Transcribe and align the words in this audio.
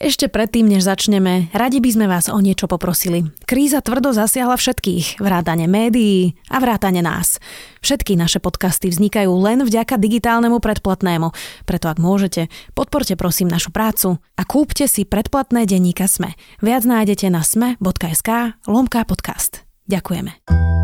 Ešte 0.00 0.32
predtým, 0.32 0.64
než 0.64 0.88
začneme, 0.88 1.52
radi 1.52 1.76
by 1.76 1.90
sme 1.92 2.06
vás 2.08 2.32
o 2.32 2.40
niečo 2.40 2.64
poprosili. 2.64 3.28
Kríza 3.44 3.84
tvrdo 3.84 4.16
zasiahla 4.16 4.56
všetkých, 4.56 5.20
vrátane 5.20 5.68
médií 5.68 6.40
a 6.48 6.56
vrátane 6.56 7.04
nás. 7.04 7.36
Všetky 7.84 8.16
naše 8.16 8.40
podcasty 8.40 8.88
vznikajú 8.88 9.28
len 9.28 9.60
vďaka 9.60 10.00
digitálnemu 10.00 10.56
predplatnému, 10.56 11.36
preto 11.68 11.92
ak 11.92 12.00
môžete, 12.00 12.48
podporte 12.72 13.12
prosím 13.12 13.52
našu 13.52 13.76
prácu 13.76 14.16
a 14.40 14.42
kúpte 14.48 14.88
si 14.88 15.04
predplatné 15.04 15.68
denníka 15.68 16.08
SME. 16.08 16.32
Viac 16.64 16.88
nájdete 16.88 17.28
na 17.28 17.44
sme.sk 17.44 18.56
lomka 18.64 19.04
podcast. 19.04 19.68
Ďakujeme. 19.84 20.79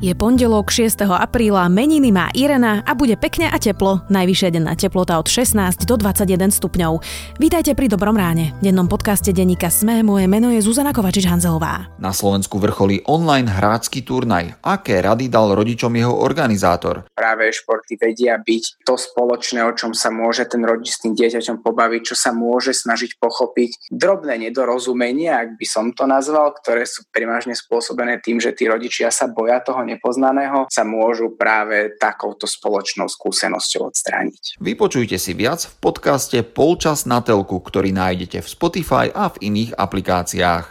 Je 0.00 0.16
pondelok 0.16 0.72
6. 0.72 1.04
apríla, 1.12 1.68
meniny 1.68 2.08
má 2.08 2.32
Irena 2.32 2.80
a 2.88 2.96
bude 2.96 3.20
pekne 3.20 3.52
a 3.52 3.60
teplo. 3.60 4.00
Najvyššia 4.08 4.48
denná 4.56 4.72
teplota 4.72 5.20
od 5.20 5.28
16 5.28 5.84
do 5.84 6.00
21 6.00 6.48
stupňov. 6.56 7.04
Vítajte 7.36 7.76
pri 7.76 7.84
Dobrom 7.84 8.16
ráne. 8.16 8.56
V 8.64 8.72
dennom 8.72 8.88
podcaste 8.88 9.28
denníka 9.28 9.68
Sme 9.68 10.00
moje 10.00 10.24
meno 10.24 10.48
je 10.48 10.64
Zuzana 10.64 10.96
Kovačič-Hanzelová. 10.96 12.00
Na 12.00 12.16
Slovensku 12.16 12.56
vrcholí 12.56 13.04
online 13.12 13.52
hrácky 13.52 14.00
turnaj. 14.00 14.56
Aké 14.64 15.04
rady 15.04 15.28
dal 15.28 15.52
rodičom 15.52 15.92
jeho 15.92 16.16
organizátor? 16.16 17.04
Práve 17.12 17.52
športy 17.52 18.00
vedia 18.00 18.40
byť 18.40 18.80
to 18.88 18.96
spoločné, 18.96 19.60
o 19.68 19.76
čom 19.76 19.92
sa 19.92 20.08
môže 20.08 20.48
ten 20.48 20.64
rodič 20.64 20.96
s 20.96 21.04
tým 21.04 21.12
dieťaťom 21.12 21.60
pobaviť, 21.60 22.08
čo 22.08 22.16
sa 22.16 22.32
môže 22.32 22.72
snažiť 22.72 23.20
pochopiť. 23.20 23.92
Drobné 23.92 24.48
nedorozumenia, 24.48 25.44
ak 25.44 25.60
by 25.60 25.66
som 25.68 25.92
to 25.92 26.08
nazval, 26.08 26.56
ktoré 26.56 26.88
sú 26.88 27.04
primažne 27.12 27.52
spôsobené 27.52 28.16
tým, 28.24 28.40
že 28.40 28.56
tí 28.56 28.64
rodičia 28.64 29.12
sa 29.12 29.28
boja 29.28 29.60
toho 29.60 29.89
nepoznaného 29.90 30.70
sa 30.70 30.86
môžu 30.86 31.34
práve 31.34 31.94
takouto 31.98 32.46
spoločnou 32.46 33.10
skúsenosťou 33.10 33.90
odstrániť. 33.90 34.62
Vypočujte 34.62 35.18
si 35.18 35.34
viac 35.34 35.66
v 35.66 35.74
podcaste 35.82 36.38
Polčas 36.46 37.04
na 37.04 37.20
telku, 37.20 37.58
ktorý 37.58 37.90
nájdete 37.90 38.40
v 38.40 38.48
Spotify 38.48 39.06
a 39.10 39.28
v 39.28 39.36
iných 39.50 39.74
aplikáciách. 39.74 40.64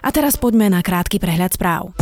A 0.00 0.08
teraz 0.08 0.40
poďme 0.40 0.72
na 0.72 0.80
krátky 0.80 1.20
prehľad 1.20 1.52
správ. 1.54 1.99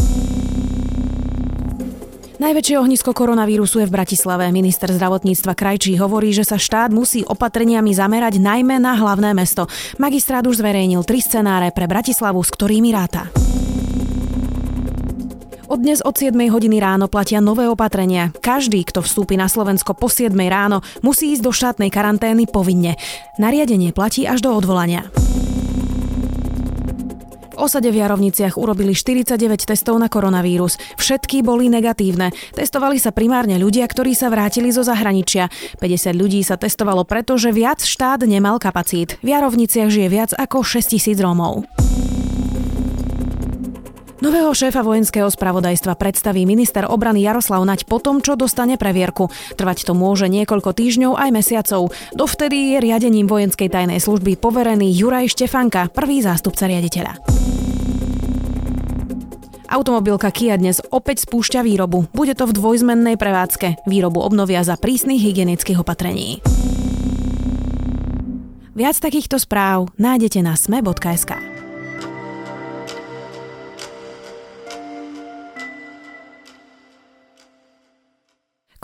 Najväčšie 2.39 2.79
ohnisko 2.79 3.11
koronavírusu 3.19 3.83
je 3.83 3.91
v 3.91 3.99
Bratislave. 3.99 4.47
Minister 4.55 4.87
zdravotníctva 4.95 5.59
Krajčí 5.59 5.99
hovorí, 5.99 6.31
že 6.31 6.47
sa 6.47 6.55
štát 6.55 6.95
musí 6.95 7.27
opatreniami 7.27 7.91
zamerať 7.91 8.39
najmä 8.39 8.79
na 8.79 8.95
hlavné 8.95 9.35
mesto. 9.35 9.67
Magistrát 9.99 10.47
už 10.47 10.63
zverejnil 10.63 11.03
tri 11.03 11.19
scenáre 11.19 11.75
pre 11.75 11.91
Bratislavu, 11.91 12.39
s 12.39 12.55
ktorými 12.55 12.95
ráta. 12.95 13.27
Od 15.67 15.83
dnes 15.83 15.99
od 15.99 16.15
7 16.15 16.31
hodiny 16.39 16.79
ráno 16.79 17.11
platia 17.11 17.43
nové 17.43 17.67
opatrenia. 17.67 18.31
Každý, 18.39 18.87
kto 18.87 19.03
vstúpi 19.03 19.35
na 19.35 19.51
Slovensko 19.51 19.99
po 19.99 20.07
7 20.07 20.31
ráno, 20.47 20.87
musí 21.03 21.35
ísť 21.35 21.43
do 21.43 21.51
štátnej 21.51 21.91
karantény 21.91 22.47
povinne. 22.47 22.95
Nariadenie 23.43 23.91
platí 23.91 24.31
až 24.31 24.47
do 24.47 24.55
odvolania 24.55 25.11
osade 27.59 27.91
v 27.91 28.01
Jarovniciach 28.01 28.55
urobili 28.57 28.95
49 28.95 29.35
testov 29.67 29.99
na 29.99 30.07
koronavírus. 30.07 30.79
Všetky 30.97 31.43
boli 31.43 31.67
negatívne. 31.67 32.31
Testovali 32.55 32.97
sa 33.03 33.11
primárne 33.11 33.59
ľudia, 33.59 33.85
ktorí 33.85 34.15
sa 34.15 34.31
vrátili 34.31 34.71
zo 34.71 34.87
zahraničia. 34.87 35.51
50 35.83 36.15
ľudí 36.15 36.41
sa 36.47 36.55
testovalo 36.57 37.03
preto, 37.03 37.35
že 37.37 37.51
viac 37.51 37.83
štát 37.83 38.23
nemal 38.25 38.57
kapacít. 38.63 39.19
V 39.21 39.35
Jarovniciach 39.35 39.91
žije 39.91 40.09
viac 40.09 40.31
ako 40.39 40.63
6000 40.65 41.19
Rómov. 41.19 41.67
Nového 44.19 44.51
šéfa 44.51 44.83
vojenského 44.83 45.31
spravodajstva 45.31 45.95
predstaví 45.95 46.43
minister 46.43 46.83
obrany 46.91 47.23
Jaroslav 47.23 47.63
Naď 47.63 47.87
po 47.87 48.03
tom, 48.03 48.19
čo 48.19 48.35
dostane 48.35 48.75
previerku. 48.75 49.31
Trvať 49.55 49.87
to 49.87 49.95
môže 49.95 50.27
niekoľko 50.27 50.75
týždňov 50.75 51.15
aj 51.15 51.31
mesiacov. 51.31 51.95
Dovtedy 52.19 52.75
je 52.75 52.83
riadením 52.83 53.31
vojenskej 53.31 53.71
tajnej 53.71 54.03
služby 54.03 54.35
poverený 54.43 54.91
Juraj 54.91 55.31
Štefanka, 55.31 55.95
prvý 55.95 56.19
zástupca 56.19 56.67
riaditeľa. 56.67 57.15
Automobilka 59.71 60.35
Kia 60.35 60.59
dnes 60.59 60.83
opäť 60.91 61.23
spúšťa 61.23 61.63
výrobu. 61.63 62.11
Bude 62.11 62.35
to 62.35 62.51
v 62.51 62.59
dvojzmennej 62.59 63.15
prevádzke. 63.15 63.87
Výrobu 63.87 64.19
obnovia 64.19 64.67
za 64.67 64.75
prísnych 64.75 65.23
hygienických 65.23 65.79
opatrení. 65.79 66.43
Viac 68.75 68.99
takýchto 68.99 69.39
správ 69.39 69.95
nájdete 69.95 70.43
na 70.43 70.59
sme.sk. 70.59 71.58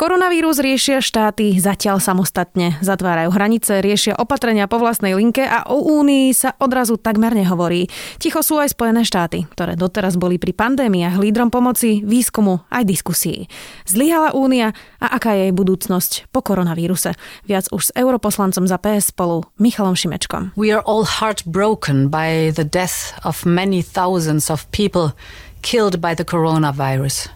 Koronavírus 0.05 0.61
riešia 0.61 1.01
štáty 1.01 1.57
zatiaľ 1.57 1.97
samostatne. 1.97 2.77
Zatvárajú 2.85 3.33
hranice, 3.33 3.81
riešia 3.81 4.13
opatrenia 4.21 4.69
po 4.69 4.77
vlastnej 4.77 5.17
linke 5.17 5.41
a 5.41 5.65
o 5.65 5.81
Únii 5.81 6.29
sa 6.37 6.53
odrazu 6.61 7.01
takmer 7.01 7.33
nehovorí. 7.33 7.89
Ticho 8.21 8.45
sú 8.45 8.61
aj 8.61 8.77
Spojené 8.77 9.09
štáty, 9.09 9.49
ktoré 9.49 9.81
doteraz 9.81 10.21
boli 10.21 10.37
pri 10.37 10.53
pandémiách 10.53 11.17
lídrom 11.17 11.49
pomoci, 11.49 12.05
výskumu 12.05 12.69
aj 12.69 12.85
diskusí. 12.85 13.49
Zlyhala 13.89 14.37
Únia 14.37 14.77
a 15.01 15.17
aká 15.17 15.41
je 15.41 15.49
jej 15.49 15.57
budúcnosť 15.57 16.29
po 16.29 16.45
koronavíruse? 16.45 17.17
Viac 17.49 17.73
už 17.73 17.89
s 17.89 17.95
europoslancom 17.97 18.69
za 18.69 18.77
PS 18.77 19.09
spolu 19.09 19.49
Michalom 19.57 19.97
Šimečkom. 19.97 20.53
We 20.53 20.69
are 20.69 20.85
all 20.85 21.09
heartbroken 21.09 22.13
by 22.13 22.53
the 22.53 22.69
death 22.69 23.17
of 23.25 23.49
many 23.49 23.81
thousands 23.81 24.53
of 24.53 24.69
people 24.69 25.17
killed 25.65 26.05
by 26.05 26.13
the 26.13 26.29
coronavirus. 26.29 27.33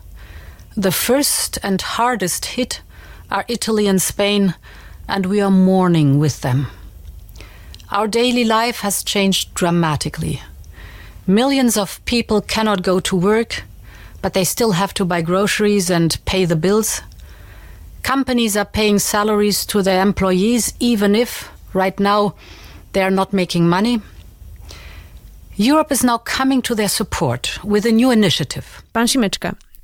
The 0.78 0.93
first 0.93 1.59
and 1.65 1.83
hardest 1.83 2.44
hit 2.55 2.83
are 3.33 3.44
Italy 3.49 3.89
and 3.89 4.00
Spain, 4.00 4.55
and 5.09 5.27
we 5.27 5.41
are 5.41 5.50
mourning 5.50 6.21
with 6.21 6.43
them. 6.43 6.69
Our 7.91 8.06
daily 8.06 8.44
life 8.44 8.78
has 8.83 9.03
changed 9.03 9.55
dramatically. 9.55 10.41
Millions 11.27 11.77
of 11.77 12.00
people 12.05 12.41
cannot 12.41 12.84
go 12.84 13.00
to 13.00 13.16
work, 13.16 13.65
but 14.22 14.34
they 14.34 14.44
still 14.44 14.71
have 14.71 14.94
to 14.94 15.05
buy 15.05 15.21
groceries 15.21 15.91
and 15.91 16.16
pay 16.27 16.44
the 16.44 16.55
bills. 16.55 17.03
Companies 18.05 18.56
are 18.56 18.65
paying 18.65 19.00
salaries 19.00 19.66
to 19.66 19.83
their 19.83 20.00
employees, 20.00 20.75
even 20.78 21.16
if, 21.16 21.50
right 21.75 21.99
now, 21.99 22.37
they 22.93 23.03
are 23.03 23.10
not 23.10 23.33
making 23.33 23.69
money. 23.69 24.00
Europe 25.56 25.91
is 25.91 26.05
now 26.05 26.19
coming 26.19 26.62
to 26.62 26.77
their 26.77 26.89
support 26.89 27.59
with 27.65 27.84
a 27.84 27.91
new 27.91 28.12
initiative. 28.12 28.81
Pan 28.93 29.09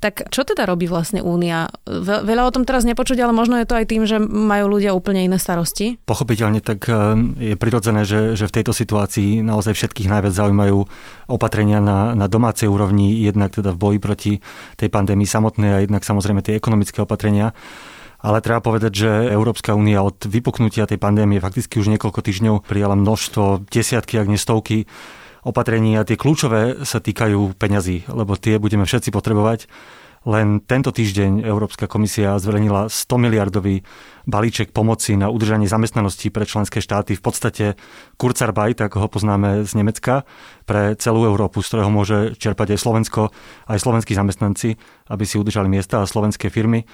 Tak 0.05 0.29
čo 0.29 0.45
teda 0.45 0.69
robí 0.69 0.85
vlastne 0.85 1.25
Únia? 1.25 1.65
Veľa 1.89 2.45
o 2.45 2.53
tom 2.53 2.61
teraz 2.61 2.85
nepočuť, 2.85 3.25
ale 3.25 3.33
možno 3.33 3.57
je 3.57 3.65
to 3.65 3.73
aj 3.73 3.89
tým, 3.89 4.05
že 4.05 4.21
majú 4.21 4.77
ľudia 4.77 4.93
úplne 4.93 5.25
iné 5.25 5.41
starosti? 5.41 5.97
Pochopiteľne 6.05 6.61
tak 6.61 6.85
eh, 6.85 7.17
je 7.41 7.55
prirodzené, 7.57 8.05
že, 8.05 8.37
že 8.37 8.45
v 8.45 8.61
tejto 8.61 8.69
situácii 8.69 9.41
naozaj 9.41 9.73
všetkých 9.73 10.05
najviac 10.05 10.29
zaujímajú 10.37 10.77
opatrenia 11.25 11.81
na, 11.81 12.13
na 12.13 12.29
domácej 12.29 12.69
úrovni, 12.69 13.17
jednak 13.17 13.57
teda 13.57 13.73
v 13.73 13.81
boji 13.81 13.97
proti 13.97 14.33
tej 14.77 14.93
pandémii 14.93 15.25
samotnej 15.25 15.71
a 15.73 15.81
jednak 15.81 16.05
samozrejme 16.05 16.45
tie 16.45 16.53
ekonomické 16.53 17.01
opatrenia. 17.01 17.57
Ale 18.21 18.45
treba 18.45 18.61
povedať, 18.61 18.93
že 18.93 19.09
Európska 19.33 19.73
únia 19.73 20.05
od 20.05 20.21
vypuknutia 20.21 20.85
tej 20.85 21.01
pandémie 21.01 21.41
fakticky 21.41 21.81
už 21.81 21.89
niekoľko 21.97 22.21
týždňov 22.21 22.61
prijala 22.61 22.93
množstvo, 22.93 23.73
desiatky, 23.73 24.21
ak 24.21 24.29
nie 24.29 24.37
stovky 24.37 24.85
opatrení 25.45 25.93
a 25.95 26.03
tie 26.03 26.17
kľúčové 26.17 26.81
sa 26.81 26.97
týkajú 26.97 27.53
peňazí, 27.55 28.09
lebo 28.09 28.33
tie 28.33 28.57
budeme 28.57 28.83
všetci 28.83 29.13
potrebovať. 29.13 29.69
Len 30.25 30.57
tento 30.65 30.89
týždeň 30.89 31.45
Európska 31.45 31.85
komisia 31.85 32.33
zverejnila 32.41 32.89
100 32.89 33.13
miliardový 33.29 33.85
balíček 34.25 34.73
pomoci 34.73 35.13
na 35.13 35.29
udržanie 35.29 35.69
zamestnanosti 35.69 36.33
pre 36.33 36.49
členské 36.49 36.81
štáty, 36.81 37.13
v 37.13 37.21
podstate 37.21 37.65
Kurzarbeit, 38.17 38.81
ako 38.81 39.05
ho 39.05 39.07
poznáme 39.07 39.61
z 39.69 39.71
Nemecka, 39.77 40.25
pre 40.65 40.97
celú 40.97 41.29
Európu, 41.29 41.61
z 41.61 41.69
ktorého 41.69 41.93
môže 41.93 42.33
čerpať 42.41 42.73
aj 42.73 42.79
Slovensko, 42.81 43.29
aj 43.69 43.77
slovenskí 43.77 44.17
zamestnanci, 44.17 44.81
aby 45.13 45.23
si 45.29 45.37
udržali 45.37 45.69
miesta 45.69 46.01
a 46.01 46.09
slovenské 46.09 46.49
firmy. 46.49 46.89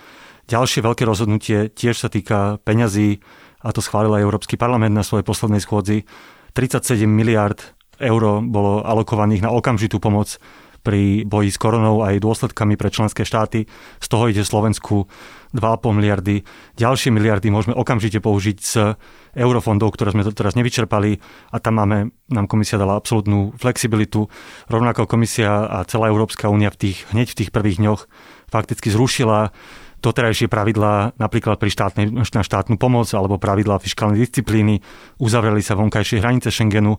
Ďalšie 0.51 0.83
veľké 0.83 1.07
rozhodnutie 1.07 1.71
tiež 1.71 2.03
sa 2.03 2.11
týka 2.11 2.59
peňazí, 2.67 3.23
a 3.63 3.71
to 3.71 3.79
schválil 3.79 4.11
aj 4.11 4.27
Európsky 4.27 4.59
parlament 4.59 4.91
na 4.91 5.07
svojej 5.07 5.23
poslednej 5.23 5.63
schôdzi. 5.63 6.03
37 6.51 7.07
miliard 7.07 7.63
eur 8.01 8.41
bolo 8.41 8.81
alokovaných 8.81 9.45
na 9.45 9.53
okamžitú 9.53 10.01
pomoc 10.01 10.41
pri 10.81 11.23
boji 11.29 11.53
s 11.53 11.61
koronou 11.61 12.01
aj 12.01 12.17
dôsledkami 12.17 12.73
pre 12.73 12.89
členské 12.89 13.21
štáty. 13.21 13.69
Z 14.01 14.07
toho 14.09 14.27
ide 14.33 14.41
Slovensku 14.41 15.05
2,5 15.53 15.97
miliardy. 15.97 16.41
Ďalšie 16.75 17.13
miliardy 17.13 17.53
môžeme 17.53 17.77
okamžite 17.77 18.17
použiť 18.17 18.57
z 18.57 18.97
eurofondov, 19.37 19.93
ktoré 19.93 20.11
sme 20.11 20.25
teraz 20.33 20.57
nevyčerpali 20.57 21.21
a 21.53 21.57
tam 21.61 21.79
máme, 21.79 22.09
nám 22.33 22.49
komisia 22.49 22.81
dala 22.81 22.97
absolútnu 22.97 23.53
flexibilitu. 23.61 24.25
Rovnako 24.67 25.05
komisia 25.05 25.69
a 25.69 25.85
celá 25.85 26.09
Európska 26.09 26.49
únia 26.49 26.73
v 26.73 26.89
tých, 26.89 27.05
hneď 27.13 27.27
v 27.31 27.37
tých 27.45 27.53
prvých 27.53 27.77
dňoch 27.77 28.01
fakticky 28.49 28.89
zrušila 28.89 29.53
doterajšie 30.01 30.49
pravidlá 30.49 31.13
napríklad 31.21 31.61
pri 31.61 31.69
štátnej, 31.69 32.09
na 32.09 32.41
štátnu 32.41 32.81
pomoc 32.81 33.05
alebo 33.13 33.37
pravidlá 33.37 33.77
fiskálnej 33.77 34.17
disciplíny, 34.25 34.81
uzavreli 35.21 35.61
sa 35.61 35.77
vonkajšie 35.77 36.25
hranice 36.25 36.49
Schengenu 36.49 36.97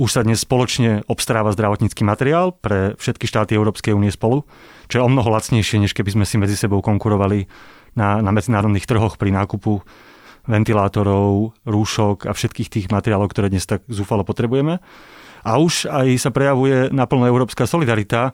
Už 0.00 0.08
sa 0.08 0.24
dnes 0.24 0.40
spoločne 0.40 1.04
obstaráva 1.04 1.52
zdravotnícky 1.52 2.00
materiál 2.00 2.56
pre 2.56 2.96
všetky 2.96 3.28
štáty 3.28 3.52
Európskej 3.52 3.92
únie 3.92 4.08
spolu, 4.08 4.48
čo 4.88 5.00
je 5.00 5.04
o 5.04 5.10
mnoho 5.10 5.28
lacnejšie, 5.28 5.84
než 5.84 5.92
keby 5.92 6.16
sme 6.16 6.24
si 6.24 6.40
medzi 6.40 6.56
sebou 6.56 6.80
konkurovali 6.80 7.44
na, 7.92 8.24
na 8.24 8.32
medzinárodných 8.32 8.88
trhoch 8.88 9.20
pri 9.20 9.32
nákupu 9.36 9.84
ventilátorov, 10.48 11.54
rúšok 11.62 12.26
a 12.26 12.32
všetkých 12.32 12.68
tých 12.72 12.86
materiálov, 12.88 13.30
ktoré 13.30 13.52
dnes 13.52 13.68
tak 13.68 13.84
zúfalo 13.86 14.24
potrebujeme. 14.24 14.80
A 15.42 15.58
už 15.58 15.90
aj 15.90 16.08
sa 16.22 16.30
prejavuje 16.30 16.90
naplno 16.94 17.26
európska 17.26 17.66
solidarita. 17.66 18.30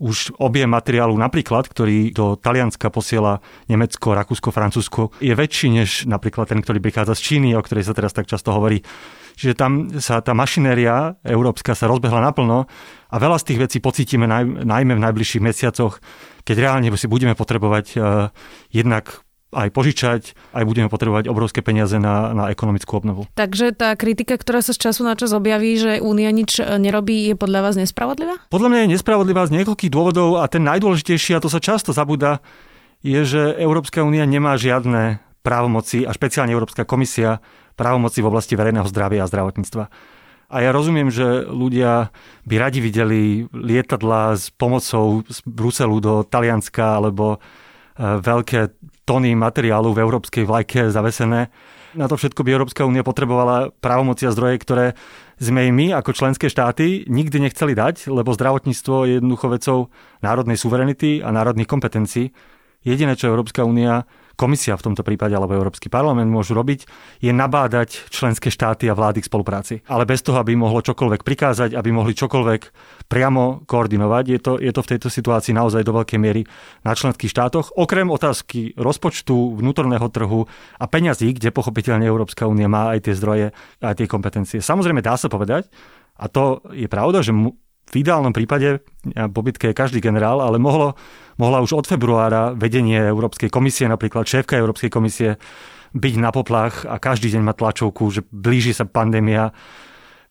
Už 0.00 0.32
objem 0.40 0.68
materiálu 0.68 1.12
napríklad, 1.16 1.68
ktorý 1.68 2.12
do 2.12 2.36
Talianska 2.36 2.88
posiela 2.88 3.44
Nemecko, 3.68 4.16
Rakúsko, 4.16 4.48
Francúzsko, 4.48 5.12
je 5.20 5.32
väčší 5.36 5.68
než 5.72 6.08
napríklad 6.08 6.48
ten, 6.48 6.60
ktorý 6.64 6.80
prichádza 6.80 7.16
z 7.16 7.20
Číny, 7.20 7.48
o 7.52 7.60
ktorej 7.60 7.84
sa 7.84 7.96
teraz 7.96 8.16
tak 8.16 8.24
často 8.24 8.52
hovorí. 8.52 8.80
Čiže 9.40 9.56
tam 9.56 9.88
sa 10.04 10.20
tá 10.20 10.36
mašinéria 10.36 11.16
európska 11.24 11.72
sa 11.72 11.88
rozbehla 11.88 12.20
naplno 12.20 12.68
a 13.08 13.16
veľa 13.16 13.40
z 13.40 13.44
tých 13.48 13.58
vecí 13.64 13.78
pocítime 13.80 14.28
naj, 14.28 14.68
najmä 14.68 15.00
v 15.00 15.04
najbližších 15.08 15.40
mesiacoch, 15.40 16.04
keď 16.44 16.56
reálne 16.60 16.92
si 16.92 17.08
budeme 17.08 17.32
potrebovať 17.32 17.86
uh, 17.96 18.28
jednak 18.68 19.24
aj 19.50 19.68
požičať, 19.74 20.22
aj 20.54 20.64
budeme 20.68 20.86
potrebovať 20.86 21.26
obrovské 21.26 21.64
peniaze 21.64 21.98
na, 21.98 22.30
na 22.36 22.44
ekonomickú 22.54 23.00
obnovu. 23.00 23.26
Takže 23.34 23.74
tá 23.74 23.96
kritika, 23.98 24.38
ktorá 24.38 24.62
sa 24.62 24.70
z 24.70 24.78
času 24.90 25.02
na 25.02 25.18
čas 25.18 25.34
objaví, 25.34 25.74
že 25.74 25.92
Únia 25.98 26.30
nič 26.30 26.60
nerobí, 26.60 27.32
je 27.32 27.34
podľa 27.34 27.60
vás 27.66 27.74
nespravodlivá? 27.74 28.46
Podľa 28.52 28.68
mňa 28.70 28.80
je 28.86 28.92
nespravodlivá 28.94 29.48
z 29.50 29.54
niekoľkých 29.58 29.90
dôvodov 29.90 30.38
a 30.38 30.46
ten 30.46 30.62
najdôležitejší, 30.62 31.34
a 31.34 31.42
to 31.42 31.50
sa 31.50 31.58
často 31.58 31.90
zabúda, 31.90 32.38
je, 33.02 33.24
že 33.26 33.42
Európska 33.58 34.06
únia 34.06 34.22
nemá 34.22 34.54
žiadne 34.54 35.18
právomoci 35.40 36.04
a 36.04 36.12
špeciálne 36.12 36.52
Európska 36.52 36.84
komisia 36.84 37.40
právomoci 37.80 38.20
v 38.20 38.28
oblasti 38.28 38.52
verejného 38.60 38.84
zdravia 38.84 39.24
a 39.24 39.30
zdravotníctva. 39.32 39.88
A 40.50 40.56
ja 40.60 40.74
rozumiem, 40.74 41.08
že 41.08 41.46
ľudia 41.48 42.12
by 42.44 42.54
radi 42.60 42.84
videli 42.84 43.48
lietadla 43.54 44.36
s 44.36 44.52
pomocou 44.52 45.24
z 45.24 45.40
Bruselu 45.46 45.96
do 46.02 46.26
Talianska 46.26 46.98
alebo 47.00 47.38
e, 47.38 48.18
veľké 48.18 48.74
tony 49.08 49.32
materiálu 49.38 49.94
v 49.94 50.02
európskej 50.02 50.44
vlajke 50.44 50.90
zavesené. 50.92 51.48
Na 51.94 52.06
to 52.06 52.18
všetko 52.18 52.42
by 52.42 52.50
Európska 52.54 52.82
únia 52.86 53.06
potrebovala 53.06 53.74
právomoci 53.78 54.26
a 54.26 54.34
zdroje, 54.34 54.62
ktoré 54.62 54.86
sme 55.38 55.70
my 55.70 55.94
ako 55.96 56.14
členské 56.14 56.46
štáty 56.50 57.06
nikdy 57.06 57.46
nechceli 57.46 57.74
dať, 57.74 58.10
lebo 58.10 58.34
zdravotníctvo 58.34 58.94
je 59.06 59.12
jednoducho 59.18 59.46
vecou 59.50 59.78
národnej 60.22 60.58
suverenity 60.58 61.22
a 61.22 61.30
národných 61.30 61.70
kompetencií. 61.70 62.30
Jediné, 62.82 63.14
čo 63.14 63.30
Európska 63.30 63.62
únia 63.66 64.06
komisia 64.40 64.72
v 64.80 64.88
tomto 64.88 65.04
prípade 65.04 65.36
alebo 65.36 65.52
Európsky 65.52 65.92
parlament 65.92 66.32
môžu 66.32 66.56
robiť, 66.56 66.88
je 67.20 67.28
nabádať 67.28 68.08
členské 68.08 68.48
štáty 68.48 68.88
a 68.88 68.96
vlády 68.96 69.20
k 69.20 69.28
spolupráci. 69.28 69.84
Ale 69.84 70.08
bez 70.08 70.24
toho, 70.24 70.40
aby 70.40 70.56
mohlo 70.56 70.80
čokoľvek 70.80 71.20
prikázať, 71.20 71.76
aby 71.76 71.92
mohli 71.92 72.16
čokoľvek 72.16 72.62
priamo 73.12 73.68
koordinovať, 73.68 74.24
je 74.24 74.38
to, 74.40 74.52
je 74.56 74.72
to 74.72 74.80
v 74.80 74.90
tejto 74.96 75.08
situácii 75.12 75.52
naozaj 75.52 75.84
do 75.84 75.92
veľkej 75.92 76.16
miery 76.16 76.48
na 76.80 76.96
členských 76.96 77.28
štátoch. 77.28 77.76
Okrem 77.76 78.08
otázky 78.08 78.72
rozpočtu, 78.80 79.60
vnútorného 79.60 80.08
trhu 80.08 80.48
a 80.80 80.84
peňazí, 80.88 81.36
kde 81.36 81.52
pochopiteľne 81.52 82.08
Európska 82.08 82.48
únia 82.48 82.72
má 82.72 82.96
aj 82.96 83.12
tie 83.12 83.14
zdroje, 83.18 83.46
aj 83.84 83.94
tie 84.00 84.08
kompetencie. 84.08 84.64
Samozrejme 84.64 85.04
dá 85.04 85.20
sa 85.20 85.28
povedať, 85.28 85.68
a 86.16 86.28
to 86.32 86.64
je 86.72 86.88
pravda, 86.88 87.20
že 87.20 87.36
v 87.90 88.06
ideálnom 88.06 88.30
prípade 88.30 88.86
po 89.34 89.40
bitke 89.42 89.70
je 89.70 89.74
každý 89.74 89.98
generál, 89.98 90.38
ale 90.38 90.62
mohlo, 90.62 90.94
mohla 91.42 91.58
už 91.58 91.74
od 91.74 91.86
februára 91.90 92.54
vedenie 92.54 93.02
Európskej 93.02 93.50
komisie, 93.50 93.90
napríklad 93.90 94.30
šéfka 94.30 94.54
Európskej 94.54 94.90
komisie, 94.94 95.42
byť 95.90 96.14
na 96.22 96.30
poplach 96.30 96.86
a 96.86 97.02
každý 97.02 97.34
deň 97.34 97.42
mať 97.42 97.56
tlačovku, 97.58 98.04
že 98.14 98.22
blíži 98.30 98.70
sa 98.70 98.86
pandémia. 98.86 99.50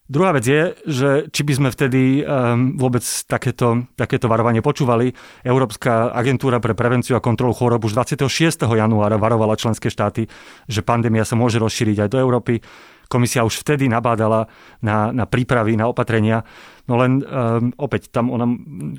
Druhá 0.09 0.33
vec 0.33 0.47
je, 0.47 0.73
že 0.89 1.09
či 1.29 1.45
by 1.45 1.53
sme 1.53 1.69
vtedy 1.69 2.25
um, 2.25 2.73
vôbec 2.79 3.05
takéto, 3.29 3.85
takéto 3.93 4.25
varovanie 4.25 4.63
počúvali. 4.63 5.13
Európska 5.45 6.09
agentúra 6.09 6.57
pre 6.57 6.73
prevenciu 6.73 7.13
a 7.13 7.21
kontrolu 7.21 7.53
chorob 7.53 7.85
už 7.85 7.93
26. 7.93 8.65
januára 8.65 9.21
varovala 9.21 9.53
členské 9.53 9.93
štáty, 9.93 10.25
že 10.65 10.81
pandémia 10.81 11.27
sa 11.29 11.37
môže 11.37 11.61
rozšíriť 11.61 12.07
aj 12.07 12.09
do 12.09 12.17
Európy. 12.23 12.57
Komisia 13.09 13.41
už 13.41 13.65
vtedy 13.65 13.89
nabádala 13.89 14.45
na, 14.85 15.09
na 15.09 15.25
prípravy, 15.25 15.73
na 15.73 15.89
opatrenia. 15.89 16.45
No 16.85 16.97
len 16.97 17.21
um, 17.21 17.73
opäť 17.77 18.09
tam 18.13 18.29
ona, 18.29 18.45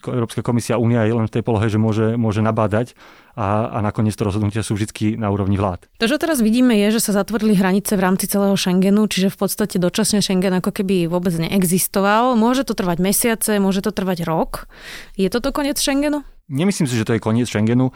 Európska 0.03 0.43
komisia 0.43 0.79
Únia 0.79 1.07
je 1.07 1.15
len 1.15 1.27
v 1.27 1.35
tej 1.39 1.43
polohe, 1.47 1.67
že 1.71 1.79
môže, 1.79 2.15
môže 2.19 2.43
nabádať 2.43 2.95
a, 3.35 3.71
a 3.71 3.79
nakoniec 3.83 4.15
to 4.15 4.27
rozhodnutia 4.27 4.63
sú 4.63 4.79
vždy 4.79 5.19
na 5.19 5.31
úrovni 5.31 5.59
vlád. 5.59 5.91
To, 5.99 6.07
čo 6.07 6.19
teraz 6.19 6.39
vidíme, 6.39 6.75
je, 6.75 6.99
že 6.99 7.11
sa 7.11 7.23
zatvorili 7.23 7.55
hranice 7.55 7.95
v 7.95 8.03
rámci 8.03 8.31
celého 8.31 8.55
Schengenu, 8.55 9.07
čiže 9.07 9.31
v 9.35 9.39
podstate 9.47 9.83
dočasne 9.83 10.23
Schengen 10.23 10.59
ako 10.59 10.71
keby 10.71 11.11
vôbec 11.11 11.35
neexistoval. 11.35 12.39
Môže 12.39 12.63
to 12.63 12.75
trvať 12.79 12.99
mesiace, 13.03 13.59
môže 13.59 13.83
to 13.83 13.91
trvať 13.91 14.23
rok. 14.23 14.71
Je 15.19 15.27
toto 15.27 15.51
koniec 15.51 15.79
Schengenu? 15.79 16.23
Nemyslím 16.51 16.91
si, 16.91 16.99
že 16.99 17.07
to 17.07 17.15
je 17.15 17.23
koniec 17.23 17.47
Schengenu. 17.47 17.95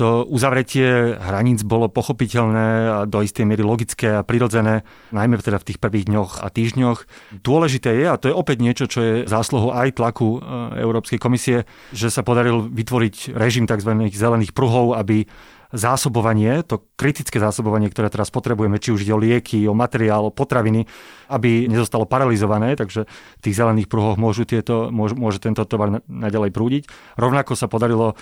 To 0.00 0.24
uzavretie 0.24 1.12
hraníc 1.20 1.60
bolo 1.60 1.92
pochopiteľné 1.92 2.68
a 2.88 2.98
do 3.04 3.20
istej 3.20 3.44
miery 3.44 3.60
logické 3.60 4.16
a 4.16 4.24
prirodzené, 4.24 4.80
najmä 5.12 5.36
teda 5.44 5.60
v 5.60 5.68
tých 5.68 5.76
prvých 5.76 6.08
dňoch 6.08 6.40
a 6.40 6.48
týždňoch. 6.48 6.98
Dôležité 7.44 7.92
je, 8.00 8.08
a 8.08 8.16
to 8.16 8.32
je 8.32 8.34
opäť 8.34 8.64
niečo, 8.64 8.88
čo 8.88 9.00
je 9.04 9.14
zásluhou 9.28 9.76
aj 9.76 10.00
tlaku 10.00 10.40
e, 10.40 10.80
Európskej 10.80 11.20
komisie, 11.20 11.68
že 11.92 12.08
sa 12.08 12.24
podaril 12.24 12.72
vytvoriť 12.72 13.36
režim 13.36 13.68
tzv. 13.68 13.92
zelených 14.08 14.56
pruhov, 14.56 14.96
aby 14.96 15.28
zásobovanie, 15.68 16.64
to 16.64 16.80
kritické 16.96 17.36
zásobovanie, 17.36 17.92
ktoré 17.92 18.08
teraz 18.08 18.32
potrebujeme, 18.32 18.80
či 18.80 18.96
už 18.96 19.04
ide 19.04 19.12
o 19.12 19.20
lieky, 19.20 19.68
o 19.68 19.76
materiál, 19.76 20.32
o 20.32 20.32
potraviny, 20.32 20.88
aby 21.28 21.68
nezostalo 21.68 22.08
paralizované, 22.08 22.72
takže 22.72 23.04
v 23.36 23.42
tých 23.44 23.52
zelených 23.52 23.92
pruhoch 23.92 24.16
môžu 24.16 24.48
tieto, 24.48 24.88
môže, 24.88 25.12
môže 25.12 25.44
tento 25.44 25.60
tovar 25.68 26.00
naďalej 26.08 26.56
prúdiť. 26.56 26.82
Rovnako 27.20 27.52
sa 27.52 27.68
podarilo 27.68 28.16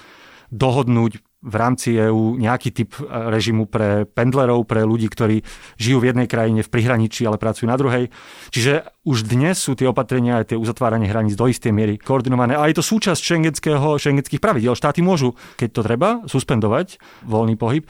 dohodnúť 0.51 1.28
v 1.39 1.55
rámci 1.55 1.95
EÚ 1.95 2.35
nejaký 2.35 2.75
typ 2.75 2.99
e, 2.99 3.07
režimu 3.07 3.71
pre 3.71 4.03
pendlerov, 4.11 4.67
pre 4.67 4.83
ľudí, 4.83 5.07
ktorí 5.07 5.47
žijú 5.79 6.03
v 6.03 6.11
jednej 6.11 6.27
krajine 6.27 6.67
v 6.67 6.73
prihraničí, 6.73 7.23
ale 7.23 7.39
pracujú 7.39 7.71
na 7.71 7.79
druhej. 7.79 8.11
Čiže 8.51 8.83
už 9.07 9.23
dnes 9.31 9.55
sú 9.55 9.79
tie 9.79 9.87
opatrenia 9.87 10.43
aj 10.43 10.55
tie 10.55 10.59
uzatváranie 10.59 11.07
hraníc 11.07 11.39
do 11.39 11.47
istej 11.47 11.71
miery 11.71 11.95
koordinované. 11.95 12.59
A 12.59 12.67
je 12.67 12.83
to 12.83 12.85
súčasť 12.85 13.23
šengenského, 13.23 14.03
šengenských 14.03 14.43
pravidel. 14.43 14.75
Štáty 14.75 14.99
môžu, 14.99 15.39
keď 15.55 15.69
to 15.71 15.81
treba, 15.87 16.09
suspendovať 16.27 16.99
voľný 17.23 17.55
pohyb. 17.55 17.87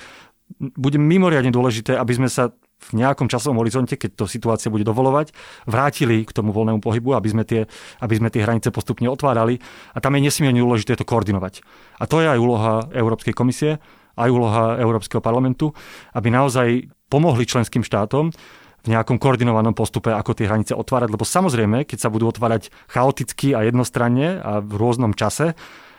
Bude 0.60 1.00
mimoriadne 1.00 1.48
dôležité, 1.48 1.96
aby 1.96 2.12
sme 2.20 2.28
sa 2.28 2.52
v 2.78 2.90
nejakom 2.94 3.26
časovom 3.26 3.58
horizonte, 3.60 3.98
keď 3.98 4.24
to 4.24 4.24
situácia 4.30 4.70
bude 4.70 4.86
dovolovať, 4.86 5.34
vrátili 5.66 6.22
k 6.22 6.30
tomu 6.30 6.54
voľnému 6.54 6.78
pohybu, 6.80 7.18
aby 7.18 7.28
sme 7.28 7.44
tie, 7.44 7.66
aby 7.98 8.14
sme 8.16 8.30
tie 8.30 8.46
hranice 8.46 8.70
postupne 8.70 9.10
otvárali. 9.10 9.58
A 9.92 9.98
tam 9.98 10.14
je 10.16 10.24
nesmierne 10.24 10.62
dôležité 10.62 10.94
to 10.94 11.04
koordinovať. 11.04 11.60
A 11.98 12.06
to 12.06 12.22
je 12.22 12.30
aj 12.30 12.38
úloha 12.38 12.86
Európskej 12.94 13.34
komisie, 13.34 13.82
aj 14.14 14.30
úloha 14.30 14.78
Európskeho 14.78 15.22
parlamentu, 15.22 15.74
aby 16.14 16.30
naozaj 16.30 16.90
pomohli 17.10 17.46
členským 17.46 17.82
štátom 17.82 18.30
v 18.78 18.86
nejakom 18.86 19.18
koordinovanom 19.18 19.74
postupe, 19.74 20.14
ako 20.14 20.38
tie 20.38 20.46
hranice 20.46 20.72
otvárať, 20.72 21.10
lebo 21.10 21.26
samozrejme, 21.26 21.82
keď 21.82 21.98
sa 21.98 22.12
budú 22.14 22.30
otvárať 22.30 22.70
chaoticky 22.88 23.52
a 23.52 23.66
jednostranne 23.66 24.38
a 24.38 24.62
v 24.62 24.72
rôznom 24.78 25.12
čase, 25.18 25.58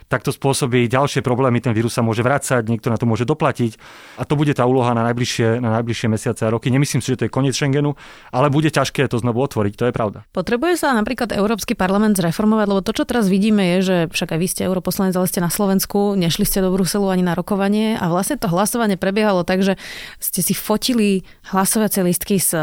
tak 0.10 0.26
to 0.26 0.34
spôsobí 0.34 0.90
ďalšie 0.90 1.22
problémy, 1.22 1.62
ten 1.62 1.72
vírus 1.72 1.94
sa 1.94 2.02
môže 2.02 2.26
vrácať, 2.26 2.66
niekto 2.66 2.90
na 2.90 2.98
to 2.98 3.06
môže 3.06 3.30
doplatiť 3.30 3.78
a 4.18 4.26
to 4.26 4.34
bude 4.34 4.50
tá 4.58 4.66
úloha 4.66 4.98
na 4.98 5.06
najbližšie, 5.06 5.62
na 5.62 5.80
najbližšie 5.80 6.08
mesiace 6.10 6.42
a 6.44 6.50
roky. 6.50 6.74
Nemyslím 6.74 7.00
si, 7.06 7.14
že 7.14 7.24
to 7.24 7.26
je 7.30 7.32
koniec 7.32 7.54
Schengenu, 7.54 7.94
ale 8.34 8.50
bude 8.50 8.74
ťažké 8.74 9.06
to 9.06 9.22
znovu 9.22 9.46
otvoriť, 9.46 9.74
to 9.78 9.86
je 9.88 9.94
pravda. 9.94 10.26
Potrebuje 10.34 10.82
sa 10.82 10.98
napríklad 10.98 11.30
Európsky 11.38 11.78
parlament 11.78 12.18
zreformovať, 12.18 12.66
lebo 12.66 12.82
to, 12.82 12.92
čo 12.92 13.06
teraz 13.06 13.30
vidíme, 13.30 13.78
je, 13.78 13.78
že 13.86 13.98
však 14.10 14.34
aj 14.34 14.40
vy 14.42 14.48
ste 14.50 14.62
europoslanec, 14.66 15.14
ale 15.14 15.30
ste 15.30 15.46
na 15.46 15.54
Slovensku, 15.54 16.18
nešli 16.18 16.44
ste 16.44 16.66
do 16.66 16.74
Bruselu 16.74 17.06
ani 17.06 17.22
na 17.22 17.38
rokovanie 17.38 17.94
a 18.02 18.10
vlastne 18.10 18.42
to 18.42 18.50
hlasovanie 18.50 18.98
prebiehalo 18.98 19.46
tak, 19.46 19.62
že 19.62 19.78
ste 20.18 20.42
si 20.42 20.58
fotili 20.58 21.22
hlasovacie 21.54 22.02
listky 22.02 22.42
s 22.42 22.58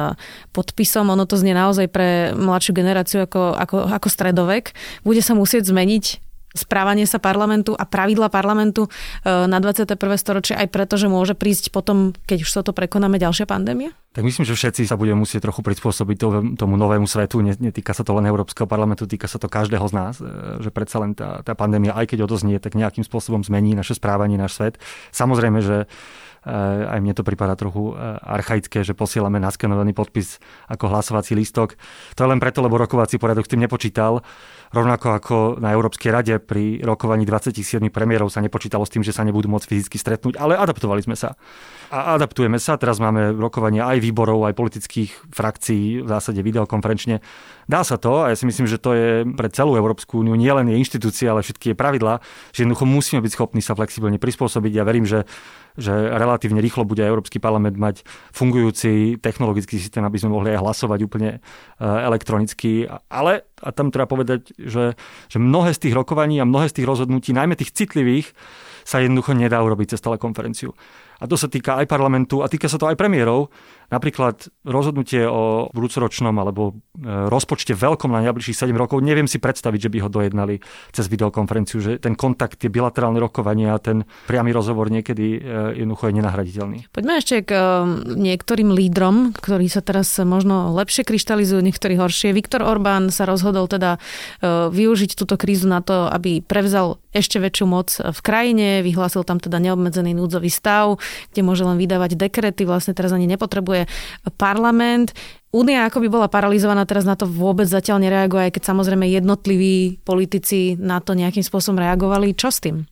podpisom, 0.50 1.14
ono 1.14 1.30
to 1.30 1.38
znie 1.38 1.54
naozaj 1.54 1.86
pre 1.86 2.34
mladšiu 2.34 2.74
generáciu 2.74 3.22
ako, 3.22 3.54
ako, 3.54 3.76
ako 3.86 4.08
stredovek. 4.10 4.74
Bude 5.06 5.22
sa 5.22 5.38
musieť 5.38 5.70
zmeniť 5.70 6.25
správanie 6.56 7.04
sa 7.04 7.22
parlamentu 7.22 7.76
a 7.76 7.84
pravidla 7.84 8.32
parlamentu 8.32 8.88
e, 8.88 8.90
na 9.28 9.60
21. 9.60 9.96
storočie 10.16 10.54
aj 10.56 10.68
preto, 10.72 10.98
že 10.98 11.06
môže 11.06 11.36
prísť 11.36 11.70
potom, 11.70 12.16
keď 12.26 12.42
už 12.42 12.50
sa 12.50 12.60
to 12.64 12.74
prekonáme, 12.74 13.20
ďalšia 13.20 13.46
pandémia? 13.46 13.92
Tak 14.16 14.24
myslím, 14.24 14.48
že 14.48 14.56
všetci 14.56 14.88
sa 14.88 14.96
budeme 14.96 15.20
musieť 15.20 15.44
trochu 15.44 15.60
prispôsobiť 15.60 16.16
tomu 16.56 16.74
novému 16.80 17.04
svetu. 17.04 17.44
Netýka 17.44 17.92
sa 17.92 18.00
to 18.00 18.16
len 18.16 18.24
Európskeho 18.24 18.64
parlamentu, 18.64 19.04
týka 19.04 19.28
sa 19.28 19.36
to 19.36 19.44
každého 19.44 19.84
z 19.84 19.92
nás, 19.92 20.14
e, 20.18 20.24
že 20.64 20.72
predsa 20.72 21.04
len 21.04 21.12
tá, 21.12 21.44
tá 21.44 21.52
pandémia, 21.52 21.92
aj 21.92 22.16
keď 22.16 22.24
odoznie, 22.24 22.56
tak 22.56 22.74
nejakým 22.74 23.04
spôsobom 23.04 23.44
zmení 23.44 23.76
naše 23.76 23.92
správanie, 23.92 24.40
náš 24.40 24.56
svet. 24.56 24.74
Samozrejme, 25.12 25.60
že 25.60 25.84
aj 26.46 26.98
mne 27.02 27.12
to 27.12 27.26
prípada 27.26 27.58
trochu 27.58 27.92
archaické, 28.22 28.86
že 28.86 28.94
posielame 28.94 29.42
naskenovaný 29.42 29.92
podpis 29.92 30.38
ako 30.70 30.94
hlasovací 30.94 31.34
lístok. 31.34 31.74
To 32.14 32.20
je 32.22 32.30
len 32.30 32.38
preto, 32.38 32.62
lebo 32.62 32.78
rokovací 32.78 33.18
poriadok 33.18 33.44
s 33.44 33.52
tým 33.52 33.66
nepočítal. 33.66 34.22
Rovnako 34.70 35.06
ako 35.18 35.36
na 35.58 35.74
Európskej 35.74 36.10
rade 36.10 36.34
pri 36.42 36.82
rokovaní 36.82 37.26
27 37.26 37.82
premiérov 37.90 38.30
sa 38.30 38.42
nepočítalo 38.42 38.86
s 38.86 38.90
tým, 38.94 39.02
že 39.02 39.14
sa 39.14 39.22
nebudú 39.26 39.46
môcť 39.50 39.66
fyzicky 39.66 39.98
stretnúť, 39.98 40.38
ale 40.38 40.58
adaptovali 40.58 41.02
sme 41.02 41.14
sa. 41.18 41.38
A 41.90 42.18
adaptujeme 42.18 42.58
sa, 42.58 42.78
teraz 42.78 42.98
máme 42.98 43.34
rokovania 43.34 43.86
aj 43.86 44.02
výborov, 44.02 44.46
aj 44.46 44.58
politických 44.58 45.10
frakcií, 45.30 46.02
v 46.02 46.08
zásade 46.10 46.42
videokonferenčne 46.42 47.22
Dá 47.66 47.82
sa 47.82 47.98
to 47.98 48.22
a 48.22 48.30
ja 48.30 48.38
si 48.38 48.46
myslím, 48.46 48.70
že 48.70 48.78
to 48.78 48.94
je 48.94 49.26
pre 49.34 49.50
celú 49.50 49.74
Európsku 49.74 50.22
úniu 50.22 50.38
nielen 50.38 50.70
je 50.70 50.78
inštitúcia, 50.78 51.34
ale 51.34 51.42
všetky 51.42 51.74
je 51.74 51.76
pravidlá, 51.76 52.22
že 52.54 52.62
jednoducho 52.62 52.86
musíme 52.86 53.18
byť 53.26 53.32
schopní 53.34 53.58
sa 53.58 53.74
flexibilne 53.74 54.22
prispôsobiť. 54.22 54.72
Ja 54.78 54.86
verím, 54.86 55.02
že, 55.02 55.26
že 55.76 55.92
relatívne 55.92 56.60
rýchlo 56.60 56.88
bude 56.88 57.04
Európsky 57.04 57.36
parlament 57.36 57.76
mať 57.76 58.02
fungujúci 58.32 59.20
technologický 59.20 59.76
systém, 59.76 60.02
aby 60.02 60.16
sme 60.16 60.32
mohli 60.32 60.52
aj 60.56 60.60
hlasovať 60.64 60.98
úplne 61.04 61.30
e, 61.36 61.40
elektronicky. 61.84 62.88
Ale, 63.12 63.44
a 63.60 63.68
tam 63.72 63.92
treba 63.92 64.08
povedať, 64.08 64.56
že, 64.56 64.96
že 65.28 65.38
mnohé 65.38 65.76
z 65.76 65.88
tých 65.88 65.94
rokovaní 65.94 66.40
a 66.40 66.48
mnohé 66.48 66.72
z 66.72 66.82
tých 66.82 66.88
rozhodnutí, 66.88 67.36
najmä 67.36 67.54
tých 67.54 67.76
citlivých, 67.76 68.32
sa 68.86 69.02
jednoducho 69.02 69.34
nedá 69.34 69.58
urobiť 69.66 69.98
cez 69.98 70.00
telekonferenciu. 70.00 70.70
A 71.18 71.24
to 71.26 71.34
sa 71.34 71.50
týka 71.50 71.80
aj 71.80 71.90
parlamentu 71.90 72.44
a 72.44 72.46
týka 72.46 72.70
sa 72.70 72.78
to 72.78 72.86
aj 72.86 72.94
premiérov. 72.94 73.48
Napríklad 73.86 74.50
rozhodnutie 74.66 75.22
o 75.26 75.70
budúcoročnom 75.70 76.34
alebo 76.34 76.74
e, 76.98 77.30
rozpočte 77.30 77.72
veľkom 77.72 78.10
na 78.10 78.22
najbližších 78.26 78.66
7 78.66 78.74
rokov, 78.74 78.98
neviem 79.02 79.30
si 79.30 79.38
predstaviť, 79.38 79.86
že 79.86 79.92
by 79.92 79.98
ho 80.02 80.08
dojednali 80.10 80.54
cez 80.90 81.06
videokonferenciu, 81.06 81.78
že 81.78 81.92
ten 82.02 82.18
kontakt, 82.18 82.58
tie 82.58 82.70
bilaterálne 82.70 83.22
rokovania 83.22 83.76
a 83.76 83.82
ten 83.82 84.02
priamy 84.26 84.50
rozhovor 84.50 84.90
niekedy 84.90 85.38
e, 85.38 85.38
jednoducho 85.86 86.10
je 86.10 86.14
nenahraditeľný. 86.18 86.78
Poďme 86.90 87.14
ešte 87.22 87.46
k 87.46 87.50
e, 87.54 87.62
niektorým 88.18 88.74
lídrom, 88.74 89.30
ktorí 89.30 89.70
sa 89.70 89.80
teraz 89.82 90.18
možno 90.18 90.74
lepšie 90.74 91.06
kryštalizujú, 91.06 91.62
niektorí 91.62 91.94
horšie. 91.94 92.34
Viktor 92.34 92.66
Orbán 92.66 93.14
sa 93.14 93.22
rozhodol 93.24 93.70
teda 93.70 93.98
využiť 94.42 95.14
túto 95.14 95.38
krízu 95.38 95.70
na 95.70 95.80
to, 95.80 96.10
aby 96.10 96.42
prevzal 96.42 96.98
ešte 97.16 97.40
väčšiu 97.40 97.64
moc 97.64 97.88
v 97.96 98.20
krajine, 98.20 98.84
vyhlásil 98.84 99.24
tam 99.24 99.40
teda 99.40 99.56
neobmedzený 99.56 100.12
núdzový 100.12 100.52
stav, 100.52 101.00
kde 101.32 101.40
môže 101.40 101.64
len 101.64 101.80
vydávať 101.80 102.20
dekrety, 102.20 102.68
vlastne 102.68 102.92
teraz 102.92 103.16
ani 103.16 103.24
nepotrebuje 103.24 103.88
parlament. 104.36 105.16
Únia 105.56 105.88
ako 105.88 106.04
by 106.04 106.08
bola 106.12 106.28
paralizovaná, 106.28 106.84
teraz 106.84 107.08
na 107.08 107.16
to 107.16 107.24
vôbec 107.24 107.64
zatiaľ 107.64 108.04
nereaguje, 108.04 108.52
aj 108.52 108.60
keď 108.60 108.62
samozrejme 108.76 109.08
jednotliví 109.08 110.04
politici 110.04 110.76
na 110.76 111.00
to 111.00 111.16
nejakým 111.16 111.40
spôsobom 111.40 111.80
reagovali. 111.80 112.36
Čo 112.36 112.52
s 112.52 112.60
tým? 112.60 112.84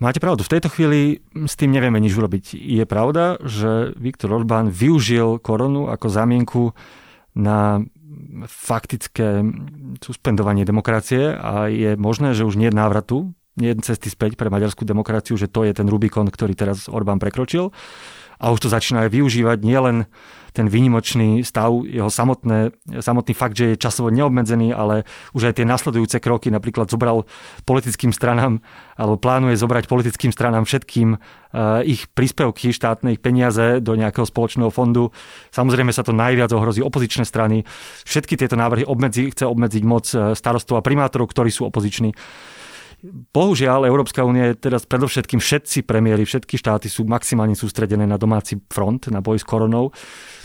Máte 0.00 0.16
pravdu, 0.16 0.40
v 0.44 0.52
tejto 0.56 0.72
chvíli 0.72 1.20
s 1.32 1.60
tým 1.60 1.76
nevieme 1.76 2.00
nič 2.00 2.16
urobiť. 2.16 2.56
Je 2.56 2.84
pravda, 2.88 3.36
že 3.44 3.92
Viktor 4.00 4.32
Orbán 4.32 4.72
využil 4.72 5.36
koronu 5.44 5.92
ako 5.92 6.06
zámienku 6.08 6.62
na 7.36 7.84
faktické 8.48 9.44
suspendovanie 10.00 10.64
demokracie 10.64 11.36
a 11.36 11.68
je 11.68 12.00
možné, 12.00 12.32
že 12.32 12.48
už 12.48 12.56
nie 12.56 12.72
je 12.72 12.80
návratu 12.80 13.36
nie 13.60 13.76
cesty 13.84 14.08
späť 14.08 14.40
pre 14.40 14.48
maďarskú 14.48 14.88
demokraciu, 14.88 15.36
že 15.36 15.46
to 15.46 15.68
je 15.68 15.76
ten 15.76 15.86
Rubikon, 15.86 16.32
ktorý 16.32 16.56
teraz 16.56 16.88
Orbán 16.88 17.20
prekročil. 17.20 17.70
A 18.40 18.48
už 18.48 18.64
to 18.64 18.72
začína 18.72 19.04
aj 19.04 19.12
využívať 19.12 19.60
nielen 19.60 20.08
ten 20.50 20.66
výnimočný 20.66 21.46
stav, 21.46 21.70
jeho 21.86 22.10
samotné, 22.10 22.74
samotný 22.98 23.32
fakt, 23.36 23.54
že 23.54 23.74
je 23.74 23.80
časovo 23.80 24.10
neobmedzený, 24.10 24.74
ale 24.74 25.06
už 25.30 25.52
aj 25.52 25.62
tie 25.62 25.66
nasledujúce 25.68 26.18
kroky, 26.18 26.50
napríklad 26.50 26.90
zobral 26.90 27.28
politickým 27.68 28.10
stranám, 28.10 28.58
alebo 28.98 29.20
plánuje 29.20 29.54
zobrať 29.60 29.86
politickým 29.86 30.34
stranám 30.34 30.66
všetkým 30.66 31.14
uh, 31.14 31.86
ich 31.86 32.10
príspevky, 32.10 32.74
štátne 32.74 33.14
peniaze 33.20 33.78
do 33.78 33.94
nejakého 33.94 34.26
spoločného 34.26 34.74
fondu. 34.74 35.14
Samozrejme 35.54 35.94
sa 35.94 36.02
to 36.02 36.10
najviac 36.10 36.50
ohrozí 36.50 36.82
opozičné 36.82 37.22
strany. 37.22 37.62
Všetky 38.02 38.34
tieto 38.34 38.58
návrhy 38.58 38.82
obmedzi, 38.82 39.30
chce 39.30 39.46
obmedziť 39.46 39.82
moc 39.86 40.10
eh, 40.10 40.34
starostov 40.34 40.80
a 40.80 40.84
primátorov, 40.84 41.30
ktorí 41.30 41.52
sú 41.54 41.68
opoziční. 41.70 42.16
Bohužiaľ, 43.08 43.88
Európska 43.88 44.28
únia 44.28 44.52
je 44.52 44.60
teraz 44.60 44.84
predovšetkým 44.84 45.40
všetci 45.40 45.88
premiéry, 45.88 46.28
všetky 46.28 46.60
štáty 46.60 46.92
sú 46.92 47.08
maximálne 47.08 47.56
sústredené 47.56 48.04
na 48.04 48.20
domáci 48.20 48.60
front, 48.68 49.08
na 49.08 49.24
boj 49.24 49.40
s 49.40 49.46
koronou. 49.48 49.96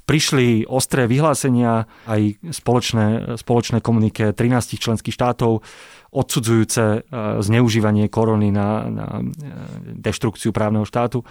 Prišli 0.08 0.64
ostré 0.64 1.04
vyhlásenia, 1.04 1.84
aj 2.08 2.40
spoločné, 2.56 3.36
spoločné 3.36 3.84
komunike 3.84 4.32
13 4.32 4.80
členských 4.80 5.12
štátov, 5.12 5.60
odsudzujúce 6.16 6.84
e, 6.84 7.00
zneužívanie 7.44 8.08
korony 8.08 8.56
na, 8.56 8.88
na 8.88 9.06
e, 9.20 9.24
deštrukciu 10.00 10.56
právneho 10.56 10.88
štátu. 10.88 11.28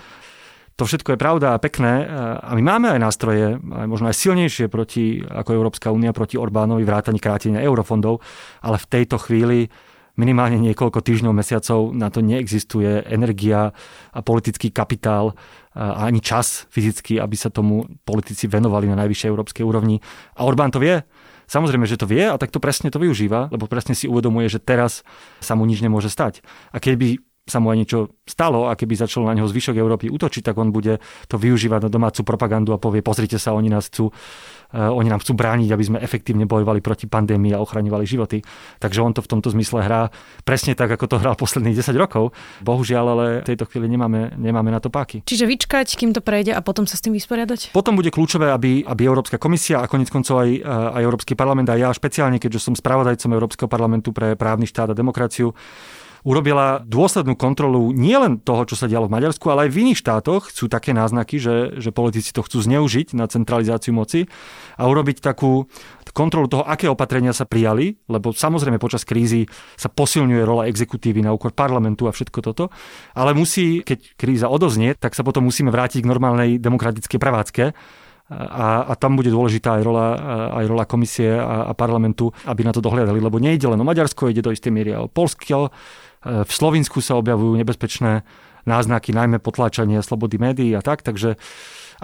To 0.75 0.83
všetko 0.85 1.15
je 1.15 1.23
pravda 1.23 1.57
a 1.57 1.63
pekné 1.63 2.03
e, 2.03 2.07
a 2.37 2.53
my 2.53 2.61
máme 2.61 2.93
aj 2.93 3.01
nástroje, 3.01 3.57
aj 3.57 3.87
možno 3.89 4.13
aj 4.13 4.21
silnejšie 4.21 4.69
proti, 4.69 5.25
ako 5.25 5.57
Európska 5.57 5.89
únia 5.89 6.13
proti 6.13 6.37
Orbánovi, 6.37 6.85
vrátanie 6.85 7.23
krátenia 7.23 7.65
eurofondov, 7.65 8.21
ale 8.61 8.77
v 8.77 8.91
tejto 8.93 9.17
chvíli 9.17 9.73
minimálne 10.15 10.59
niekoľko 10.63 11.03
týždňov, 11.03 11.35
mesiacov 11.35 11.91
na 11.91 12.11
to 12.11 12.23
neexistuje 12.23 13.03
energia 13.11 13.75
a 14.15 14.21
politický 14.23 14.71
kapitál 14.71 15.35
a 15.75 16.07
ani 16.07 16.23
čas 16.23 16.71
fyzicky, 16.71 17.19
aby 17.19 17.35
sa 17.35 17.51
tomu 17.51 17.87
politici 18.07 18.47
venovali 18.47 18.87
na 18.87 18.95
najvyššej 19.03 19.31
európskej 19.31 19.65
úrovni. 19.67 19.99
A 20.39 20.47
Orbán 20.47 20.71
to 20.71 20.79
vie. 20.79 21.03
Samozrejme, 21.45 21.85
že 21.85 22.01
to 22.01 22.09
vie 22.09 22.25
a 22.25 22.39
tak 22.41 22.55
to 22.55 22.63
presne 22.63 22.89
to 22.89 23.03
využíva, 23.03 23.53
lebo 23.53 23.69
presne 23.69 23.93
si 23.93 24.09
uvedomuje, 24.09 24.49
že 24.49 24.63
teraz 24.63 25.05
sa 25.45 25.53
mu 25.59 25.69
nič 25.69 25.85
nemôže 25.85 26.09
stať. 26.09 26.41
A 26.73 26.81
keby 26.81 27.21
sa 27.45 27.61
mu 27.61 27.69
aj 27.69 27.77
niečo 27.77 27.99
stalo 28.25 28.73
a 28.73 28.77
keby 28.77 28.97
začalo 28.97 29.29
na 29.29 29.37
neho 29.37 29.49
zvyšok 29.49 29.77
Európy 29.77 30.09
útočiť, 30.09 30.43
tak 30.45 30.57
on 30.57 30.73
bude 30.73 30.97
to 31.29 31.37
využívať 31.37 31.87
na 31.87 31.91
domácu 31.93 32.25
propagandu 32.25 32.73
a 32.73 32.81
povie, 32.81 33.05
pozrite 33.05 33.37
sa, 33.37 33.53
oni 33.53 33.69
nás 33.69 33.93
chcú 33.93 34.09
Eh, 34.75 34.91
oni 34.91 35.07
nám 35.07 35.23
chcú 35.23 35.39
brániť, 35.39 35.71
aby 35.71 35.85
sme 35.87 35.99
efektívne 36.03 36.51
bojovali 36.51 36.83
proti 36.83 37.07
pandémii 37.07 37.55
a 37.55 37.63
ochraňovali 37.63 38.03
životy. 38.03 38.43
Takže 38.83 39.07
on 39.07 39.15
to 39.15 39.23
v 39.23 39.31
tomto 39.31 39.55
zmysle 39.55 39.87
hrá 39.87 40.11
presne 40.43 40.75
tak, 40.75 40.91
ako 40.91 41.07
to 41.07 41.17
hral 41.23 41.39
posledných 41.39 41.79
10 41.79 41.95
rokov. 41.95 42.35
Bohužiaľ, 42.67 43.05
ale 43.15 43.27
v 43.47 43.55
tejto 43.55 43.71
chvíli 43.71 43.87
nemáme, 43.87 44.35
nemáme 44.35 44.75
na 44.75 44.83
to 44.83 44.91
páky. 44.91 45.23
Čiže 45.23 45.47
vyčkať, 45.47 45.95
kým 45.95 46.11
to 46.11 46.19
prejde 46.19 46.51
a 46.51 46.59
potom 46.59 46.91
sa 46.91 46.99
s 46.99 47.07
tým 47.07 47.15
vysporiadať? 47.15 47.71
Potom 47.71 47.95
bude 47.95 48.11
kľúčové, 48.11 48.51
aby, 48.51 48.83
aby 48.83 49.03
Európska 49.07 49.39
komisia 49.39 49.79
a 49.79 49.87
konec 49.87 50.11
koncov 50.11 50.43
aj, 50.43 50.51
eh, 50.51 50.67
aj 50.67 51.03
Európsky 51.07 51.39
parlament 51.39 51.71
a 51.71 51.79
ja 51.79 51.95
špeciálne, 51.95 52.43
keďže 52.43 52.67
som 52.67 52.75
spravodajcom 52.75 53.31
Európskeho 53.31 53.71
parlamentu 53.71 54.11
pre 54.11 54.35
právny 54.35 54.67
štát 54.67 54.91
a 54.91 54.99
demokraciu, 54.99 55.55
urobila 56.25 56.81
dôslednú 56.89 57.37
kontrolu 57.37 57.93
nielen 57.93 58.41
toho, 58.41 58.65
čo 58.65 58.75
sa 58.81 58.89
dialo 58.89 59.07
v 59.07 59.15
Maďarsku, 59.21 59.45
ale 59.53 59.69
aj 59.69 59.71
v 59.71 59.81
iných 59.87 60.01
štátoch. 60.01 60.49
Sú 60.49 60.73
také 60.73 60.97
náznaky, 60.97 61.37
že, 61.37 61.77
že 61.79 61.93
politici 61.93 62.33
to 62.33 62.41
chcú 62.41 62.65
zneužiť 62.65 63.13
na 63.13 63.29
centralizáciu 63.29 63.93
moci 63.93 64.27
a 64.81 64.89
urobiť 64.89 65.21
takú 65.21 65.69
kontrolu 66.15 66.47
toho, 66.47 66.63
aké 66.63 66.87
opatrenia 66.87 67.35
sa 67.35 67.43
prijali, 67.45 67.99
lebo 68.07 68.31
samozrejme 68.31 68.79
počas 68.79 69.03
krízy 69.03 69.51
sa 69.75 69.91
posilňuje 69.91 70.43
rola 70.47 70.71
exekutívy 70.71 71.27
na 71.27 71.35
úkor 71.35 71.51
parlamentu 71.51 72.07
a 72.07 72.15
všetko 72.15 72.39
toto, 72.41 72.71
ale 73.19 73.35
musí, 73.35 73.83
keď 73.83 74.15
kríza 74.15 74.47
odoznie, 74.47 74.95
tak 74.95 75.19
sa 75.19 75.27
potom 75.27 75.43
musíme 75.43 75.75
vrátiť 75.75 76.07
k 76.07 76.11
normálnej 76.11 76.63
demokratickej 76.63 77.19
prevádzke 77.19 77.65
a, 78.33 78.89
a 78.89 78.93
tam 78.97 79.21
bude 79.21 79.29
dôležitá 79.29 79.77
aj 79.77 79.83
rola, 79.85 80.07
aj 80.57 80.65
rola 80.65 80.85
komisie 80.89 81.29
a, 81.29 81.69
a 81.69 81.73
parlamentu, 81.77 82.33
aby 82.49 82.65
na 82.65 82.73
to 82.73 82.81
dohľadali, 82.81 83.21
lebo 83.21 83.37
nejde 83.37 83.69
len 83.69 83.81
o 83.81 83.85
Maďarsko, 83.85 84.33
ide 84.33 84.41
do 84.41 84.49
istej 84.49 84.73
miery 84.73 84.97
o 84.97 85.13
Polsko, 85.13 85.69
v 86.25 86.49
Slovensku 86.49 87.05
sa 87.05 87.21
objavujú 87.21 87.53
nebezpečné 87.61 88.25
náznaky, 88.65 89.13
najmä 89.13 89.45
potláčanie 89.45 90.01
slobody 90.01 90.41
médií 90.41 90.73
a 90.73 90.81
tak, 90.81 91.05
takže 91.05 91.37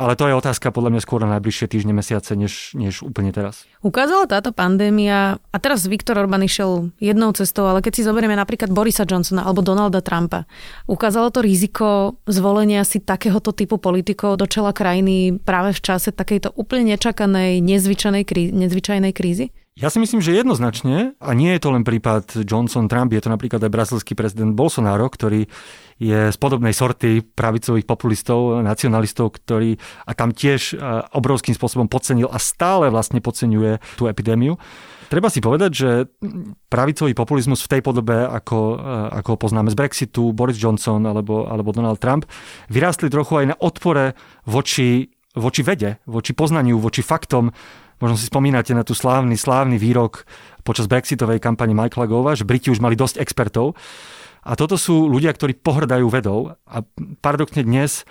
ale 0.00 0.16
to 0.16 0.25
je 0.25 0.33
otázka 0.33 0.73
podľa 0.73 0.97
mňa 0.97 1.00
skôr 1.04 1.21
na 1.21 1.37
najbližšie 1.37 1.69
týždne, 1.69 1.92
mesiace, 1.92 2.33
než, 2.33 2.73
než 2.73 3.04
úplne 3.04 3.28
teraz. 3.37 3.69
Ukázala 3.85 4.25
táto 4.25 4.49
pandémia, 4.57 5.37
a 5.52 5.57
teraz 5.61 5.85
Viktor 5.85 6.16
Orbán 6.16 6.40
išiel 6.40 6.88
jednou 6.97 7.37
cestou, 7.37 7.69
ale 7.69 7.85
keď 7.85 8.00
si 8.00 8.07
zoberieme 8.09 8.33
napríklad 8.33 8.73
Borisa 8.73 9.04
Johnsona 9.04 9.45
alebo 9.45 9.61
Donalda 9.61 10.00
Trumpa, 10.00 10.49
ukázalo 10.88 11.28
to 11.28 11.45
riziko 11.45 12.16
zvolenia 12.25 12.80
si 12.88 13.04
takéhoto 13.04 13.52
typu 13.52 13.76
politikov 13.76 14.40
do 14.40 14.49
čela 14.49 14.73
krajiny 14.73 15.37
práve 15.37 15.76
v 15.76 15.80
čase 15.85 16.16
takejto 16.16 16.57
úplne 16.57 16.97
nečakanej, 16.97 17.61
nezvyčajnej, 17.61 18.25
krí- 18.25 19.12
krízy? 19.12 19.52
Ja 19.80 19.88
si 19.88 19.96
myslím, 19.96 20.20
že 20.20 20.37
jednoznačne, 20.37 21.16
a 21.16 21.32
nie 21.32 21.56
je 21.56 21.64
to 21.64 21.72
len 21.72 21.88
prípad 21.88 22.44
Johnson-Trump, 22.44 23.16
je 23.16 23.25
to 23.25 23.32
napríklad 23.32 23.64
aj 23.64 23.72
brazilský 23.72 24.12
prezident 24.12 24.52
Bolsonaro, 24.52 25.08
ktorý 25.08 25.49
je 25.96 26.20
z 26.28 26.37
podobnej 26.37 26.76
sorty 26.76 27.25
pravicových 27.25 27.88
populistov, 27.88 28.60
nacionalistov, 28.60 29.40
ktorý 29.40 29.80
a 30.04 30.12
tam 30.12 30.37
tiež 30.37 30.76
obrovským 31.16 31.56
spôsobom 31.56 31.88
podcenil 31.88 32.28
a 32.28 32.37
stále 32.37 32.92
vlastne 32.92 33.25
podceňuje 33.25 33.96
tú 33.96 34.04
epidémiu. 34.04 34.60
Treba 35.08 35.32
si 35.32 35.40
povedať, 35.40 35.70
že 35.72 35.90
pravicový 36.68 37.16
populizmus 37.16 37.64
v 37.64 37.72
tej 37.72 37.80
podobe, 37.80 38.20
ako, 38.20 38.76
ako 39.16 39.40
poznáme 39.40 39.72
z 39.72 39.80
Brexitu, 39.80 40.37
Boris 40.37 40.60
Johnson 40.60 41.08
alebo, 41.08 41.49
alebo 41.49 41.72
Donald 41.72 42.04
Trump, 42.04 42.28
vyrástli 42.68 43.08
trochu 43.08 43.40
aj 43.40 43.46
na 43.49 43.56
odpore 43.56 44.12
voči, 44.44 45.08
voči 45.32 45.64
vede, 45.64 46.04
voči 46.04 46.37
poznaniu, 46.37 46.76
voči 46.76 47.00
faktom, 47.00 47.49
Možno 48.00 48.16
si 48.16 48.26
spomínate 48.26 48.73
na 48.73 48.80
tú 48.83 48.97
slávny, 48.97 49.37
slávny 49.37 49.76
výrok 49.76 50.25
počas 50.64 50.88
brexitovej 50.88 51.40
kampane 51.40 51.76
Michaela 51.76 52.09
Gova, 52.09 52.33
že 52.33 52.49
Briti 52.49 52.73
už 52.73 52.80
mali 52.80 52.97
dosť 52.97 53.21
expertov. 53.21 53.76
A 54.40 54.57
toto 54.57 54.80
sú 54.80 55.04
ľudia, 55.04 55.37
ktorí 55.37 55.61
pohrdajú 55.61 56.09
vedou. 56.09 56.57
A 56.64 56.80
paradoxne 57.21 57.61
dnes 57.61 58.09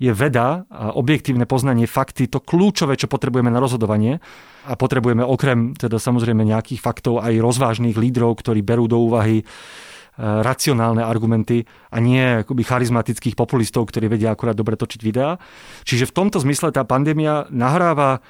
je 0.00 0.12
veda 0.16 0.64
a 0.72 0.96
objektívne 0.96 1.44
poznanie 1.44 1.84
fakty 1.84 2.24
to 2.28 2.40
kľúčové, 2.40 2.96
čo 2.96 3.08
potrebujeme 3.08 3.52
na 3.52 3.60
rozhodovanie. 3.60 4.20
A 4.64 4.72
potrebujeme 4.76 5.24
okrem 5.24 5.76
teda 5.76 6.00
samozrejme 6.00 6.40
nejakých 6.40 6.80
faktov 6.80 7.20
aj 7.20 7.36
rozvážnych 7.36 7.96
lídrov, 7.96 8.40
ktorí 8.40 8.64
berú 8.64 8.88
do 8.88 8.96
úvahy 8.96 9.40
e, 9.40 9.44
racionálne 10.20 11.04
argumenty 11.04 11.68
a 11.92 12.00
nie 12.00 12.44
akoby 12.44 12.64
charizmatických 12.64 13.36
populistov, 13.36 13.92
ktorí 13.92 14.08
vedia 14.08 14.32
akurát 14.32 14.56
dobre 14.56 14.80
točiť 14.80 15.00
videá. 15.04 15.36
Čiže 15.84 16.08
v 16.08 16.16
tomto 16.16 16.40
zmysle 16.40 16.72
tá 16.72 16.84
pandémia 16.88 17.44
nahráva 17.52 18.24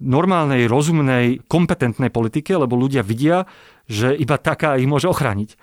normálnej, 0.00 0.68
rozumnej, 0.68 1.40
kompetentnej 1.48 2.12
politike, 2.12 2.52
lebo 2.56 2.76
ľudia 2.76 3.00
vidia, 3.00 3.48
že 3.88 4.12
iba 4.12 4.36
taká 4.36 4.76
ich 4.76 4.88
môže 4.88 5.08
ochrániť. 5.08 5.56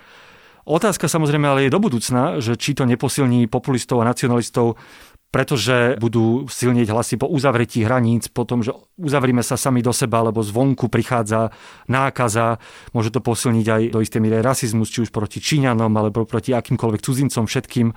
Otázka 0.64 1.12
samozrejme 1.12 1.44
ale 1.44 1.68
je 1.68 1.74
do 1.74 1.80
budúcna, 1.80 2.40
že 2.40 2.56
či 2.56 2.72
to 2.72 2.88
neposilní 2.88 3.46
populistov 3.52 4.00
a 4.00 4.08
nacionalistov, 4.08 4.80
pretože 5.28 5.98
budú 5.98 6.46
silnieť 6.46 6.94
hlasy 6.94 7.18
po 7.18 7.26
uzavretí 7.26 7.82
hraníc, 7.82 8.30
po 8.30 8.46
tom, 8.46 8.62
že 8.62 8.70
uzavrime 8.94 9.42
sa 9.42 9.58
sami 9.58 9.82
do 9.82 9.90
seba, 9.90 10.22
lebo 10.22 10.46
zvonku 10.46 10.86
prichádza 10.86 11.50
nákaza. 11.90 12.62
Môže 12.94 13.10
to 13.10 13.18
posilniť 13.18 13.66
aj 13.66 13.82
do 13.90 13.98
istej 13.98 14.22
miery 14.22 14.38
rasizmus, 14.38 14.94
či 14.94 15.02
už 15.02 15.10
proti 15.10 15.42
Číňanom, 15.42 15.90
alebo 15.90 16.22
proti 16.22 16.54
akýmkoľvek 16.54 17.02
cudzincom 17.02 17.50
všetkým. 17.50 17.90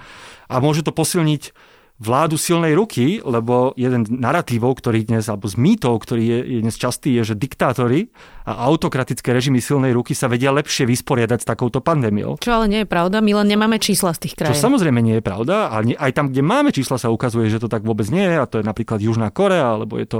A 0.50 0.56
môže 0.58 0.82
to 0.82 0.89
posilniť 0.89 1.53
vládu 1.98 2.38
silnej 2.38 2.77
ruky, 2.77 3.18
lebo 3.25 3.74
jeden 3.74 4.06
narratívov, 4.06 4.77
ktorý 4.77 5.10
dnes, 5.10 5.25
alebo 5.25 5.50
z 5.50 5.58
mýtov, 5.58 5.98
ktorý 6.06 6.24
je, 6.24 6.39
je 6.46 6.60
dnes 6.62 6.77
častý, 6.77 7.18
je, 7.18 7.34
že 7.34 7.36
diktátori 7.36 8.13
a 8.46 8.70
autokratické 8.70 9.34
režimy 9.34 9.58
silnej 9.58 9.98
ruky 9.98 10.13
sa 10.13 10.30
vedia 10.30 10.54
lepšie 10.54 10.86
vysporiadať 10.86 11.42
s 11.42 11.48
takouto 11.50 11.82
pandémiou. 11.82 12.38
Čo 12.38 12.62
ale 12.62 12.70
nie 12.70 12.82
je 12.86 12.89
pravda, 12.89 13.18
my 13.18 13.42
len 13.42 13.48
nemáme 13.50 13.82
čísla 13.82 14.13
z 14.13 14.30
tých 14.30 14.38
krajín. 14.38 14.54
Čo 14.54 14.70
samozrejme 14.70 15.00
nie 15.01 15.18
je 15.18 15.24
pravda, 15.25 15.74
a 15.74 15.82
aj 15.82 16.12
tam, 16.13 16.30
kde 16.30 16.46
máme 16.46 16.70
čísla, 16.70 17.01
sa 17.01 17.10
ukazuje, 17.10 17.50
že 17.50 17.58
to 17.58 17.68
tak 17.68 17.82
vôbec 17.82 18.06
nie 18.13 18.30
je, 18.30 18.36
a 18.38 18.46
to 18.46 18.62
je 18.62 18.66
napríklad 18.66 19.01
Južná 19.01 19.34
Korea, 19.34 19.74
alebo 19.74 19.98
je 19.98 20.06
to, 20.06 20.20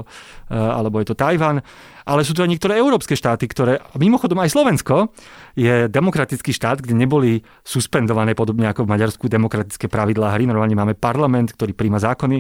eh, 0.50 0.58
alebo 0.58 0.98
je 0.98 1.14
to 1.14 1.16
Tajvan 1.16 1.62
ale 2.08 2.24
sú 2.24 2.32
tu 2.32 2.40
aj 2.40 2.48
niektoré 2.48 2.80
európske 2.80 3.20
štáty, 3.20 3.52
ktoré, 3.52 3.84
mimochodom 4.00 4.40
aj 4.40 4.56
Slovensko, 4.56 5.12
je 5.60 5.92
demokratický 5.92 6.56
štát, 6.56 6.80
kde 6.80 6.96
neboli 6.96 7.44
suspendované 7.68 8.32
podobne 8.32 8.72
ako 8.72 8.88
v 8.88 8.92
Maďarsku 8.96 9.28
demokratické 9.28 9.92
pravidlá 9.92 10.32
hry. 10.40 10.48
Normálne 10.48 10.80
máme 10.80 10.96
parlament, 10.96 11.52
ktorý 11.52 11.76
príjma 11.76 12.00
zákony 12.00 12.40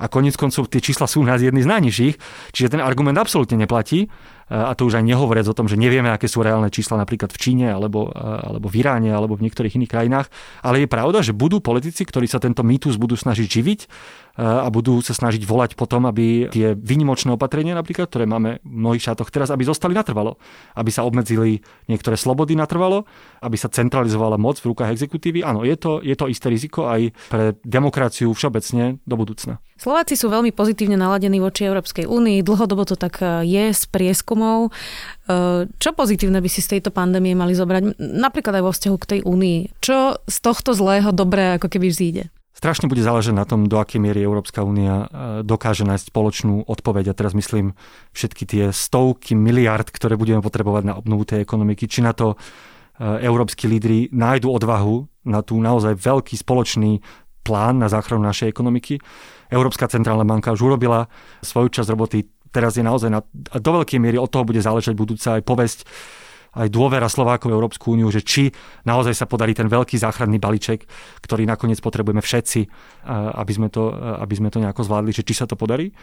a 0.00 0.08
konec 0.08 0.34
koncov 0.40 0.72
tie 0.72 0.80
čísla 0.80 1.04
sú 1.04 1.20
u 1.20 1.28
nás 1.28 1.44
jedny 1.44 1.60
z 1.60 1.68
najnižších, 1.68 2.14
čiže 2.56 2.72
ten 2.72 2.80
argument 2.80 3.20
absolútne 3.20 3.60
neplatí 3.60 4.08
a 4.52 4.76
to 4.76 4.84
už 4.84 5.00
aj 5.00 5.04
nehovoriac 5.06 5.48
o 5.48 5.56
tom, 5.56 5.64
že 5.64 5.80
nevieme, 5.80 6.12
aké 6.12 6.28
sú 6.28 6.44
reálne 6.44 6.68
čísla 6.68 7.00
napríklad 7.00 7.32
v 7.32 7.40
Číne 7.40 7.66
alebo, 7.72 8.12
alebo 8.16 8.68
v 8.68 8.84
Iráne 8.84 9.08
alebo 9.08 9.38
v 9.38 9.48
niektorých 9.48 9.80
iných 9.80 9.92
krajinách, 9.92 10.26
ale 10.60 10.84
je 10.84 10.88
pravda, 10.92 11.24
že 11.24 11.32
budú 11.32 11.64
politici, 11.64 12.04
ktorí 12.04 12.28
sa 12.28 12.42
tento 12.42 12.60
mýtus 12.60 13.00
budú 13.00 13.16
snažiť 13.16 13.48
živiť 13.48 13.80
a 14.36 14.68
budú 14.72 15.04
sa 15.04 15.12
snažiť 15.12 15.44
volať 15.44 15.76
potom, 15.76 16.08
aby 16.08 16.48
tie 16.48 16.72
výnimočné 16.72 17.36
opatrenia 17.36 17.76
napríklad, 17.76 18.08
ktoré 18.08 18.24
máme 18.24 18.64
v 18.64 18.72
mnohých 18.80 19.04
štátoch 19.04 19.28
teraz, 19.28 19.52
aby 19.52 19.68
zostali 19.68 19.92
natrvalo. 19.92 20.40
Aby 20.72 20.88
sa 20.88 21.04
obmedzili 21.04 21.60
niektoré 21.84 22.16
slobody 22.16 22.56
natrvalo, 22.56 23.04
aby 23.44 23.56
sa 23.60 23.68
centralizovala 23.68 24.40
moc 24.40 24.56
v 24.56 24.72
rukách 24.72 24.96
exekutívy. 24.96 25.44
Áno, 25.44 25.68
je 25.68 25.76
to, 25.76 26.00
je 26.00 26.16
to 26.16 26.32
isté 26.32 26.48
riziko 26.48 26.88
aj 26.88 27.12
pre 27.28 27.60
demokraciu 27.60 28.32
všeobecne 28.32 29.04
do 29.04 29.14
budúcna. 29.20 29.60
Slováci 29.76 30.14
sú 30.14 30.30
veľmi 30.30 30.54
pozitívne 30.54 30.94
naladení 30.94 31.42
voči 31.42 31.66
Európskej 31.66 32.06
únii. 32.06 32.46
Dlhodobo 32.46 32.86
to 32.86 32.94
tak 32.94 33.18
e, 33.18 33.42
je 33.44 33.74
z 33.74 33.82
prieskumov. 33.90 34.70
E, 35.26 35.66
čo 35.66 35.90
pozitívne 35.90 36.38
by 36.38 36.46
si 36.46 36.62
z 36.62 36.78
tejto 36.78 36.94
pandémie 36.94 37.34
mali 37.34 37.52
zobrať? 37.52 37.98
Napríklad 37.98 38.62
aj 38.62 38.64
vo 38.64 38.72
vzťahu 38.72 38.96
k 39.02 39.08
tej 39.10 39.20
únii. 39.26 39.58
Čo 39.82 40.22
z 40.22 40.36
tohto 40.38 40.72
zlého 40.72 41.10
dobré 41.10 41.58
ako 41.58 41.66
keby 41.66 41.90
vzíde? 41.90 42.30
Strašne 42.62 42.86
bude 42.86 43.02
záležať 43.02 43.34
na 43.34 43.42
tom, 43.42 43.66
do 43.66 43.74
akej 43.82 43.98
miery 43.98 44.22
Európska 44.22 44.62
únia 44.62 45.10
e, 45.10 45.42
dokáže 45.42 45.82
nájsť 45.82 46.14
spoločnú 46.14 46.62
odpoveď. 46.70 47.10
A 47.10 47.18
teraz 47.18 47.34
myslím 47.34 47.74
všetky 48.14 48.46
tie 48.46 48.64
stovky 48.70 49.34
miliard, 49.34 49.90
ktoré 49.90 50.14
budeme 50.14 50.38
potrebovať 50.38 50.86
na 50.86 50.94
obnovu 50.94 51.26
tej 51.26 51.42
ekonomiky. 51.42 51.90
Či 51.90 52.06
na 52.06 52.14
to 52.14 52.38
e, 52.38 53.26
európsky 53.26 53.66
lídry 53.66 54.14
nájdu 54.14 54.46
odvahu 54.46 55.10
na 55.26 55.42
tú 55.42 55.58
naozaj 55.58 55.98
veľký 55.98 56.38
spoločný 56.38 57.02
plán 57.42 57.82
na 57.82 57.90
záchranu 57.90 58.22
našej 58.30 58.54
ekonomiky. 58.54 59.02
Európska 59.50 59.90
centrálna 59.90 60.22
banka 60.22 60.54
už 60.54 60.62
urobila 60.62 61.10
svoju 61.42 61.66
časť 61.66 61.90
roboty. 61.90 62.30
Teraz 62.54 62.78
je 62.78 62.86
naozaj 62.86 63.10
na, 63.10 63.26
do 63.58 63.70
veľkej 63.74 63.98
miery 63.98 64.22
od 64.22 64.30
toho 64.30 64.46
bude 64.46 64.62
záležať 64.62 64.94
budúca 64.94 65.34
aj 65.34 65.42
povesť 65.42 65.78
aj 66.52 66.68
dôvera 66.68 67.08
Slovákov 67.08 67.48
v 67.48 67.56
Európsku 67.56 67.96
úniu, 67.96 68.12
že 68.12 68.20
či 68.20 68.52
naozaj 68.84 69.16
sa 69.16 69.24
podarí 69.24 69.56
ten 69.56 69.72
veľký 69.72 69.96
záchranný 69.96 70.36
balíček, 70.36 70.84
ktorý 71.24 71.48
nakoniec 71.48 71.80
potrebujeme 71.80 72.20
všetci, 72.20 72.60
aby 73.36 73.52
sme 73.56 73.68
to, 73.72 73.88
aby 74.20 74.34
sme 74.36 74.52
to 74.52 74.60
nejako 74.60 74.84
zvládli, 74.84 75.16
že 75.16 75.24
či 75.24 75.32
sa 75.32 75.48
to 75.48 75.56
podarí. 75.56 75.96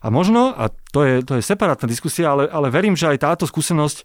A 0.00 0.12
možno, 0.12 0.52
a 0.52 0.72
to 0.92 1.04
je, 1.04 1.24
to 1.24 1.36
je 1.36 1.42
separátna 1.44 1.88
diskusia, 1.88 2.32
ale, 2.32 2.48
ale 2.48 2.72
verím, 2.72 2.96
že 2.96 3.08
aj 3.08 3.20
táto 3.20 3.44
skúsenosť 3.48 4.04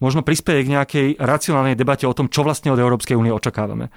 možno 0.00 0.24
prispieje 0.24 0.64
k 0.64 0.72
nejakej 0.72 1.06
racionálnej 1.20 1.76
debate 1.76 2.08
o 2.08 2.16
tom, 2.16 2.32
čo 2.32 2.40
vlastne 2.40 2.72
od 2.72 2.80
Európskej 2.80 3.16
únie 3.16 3.32
očakávame. 3.32 3.92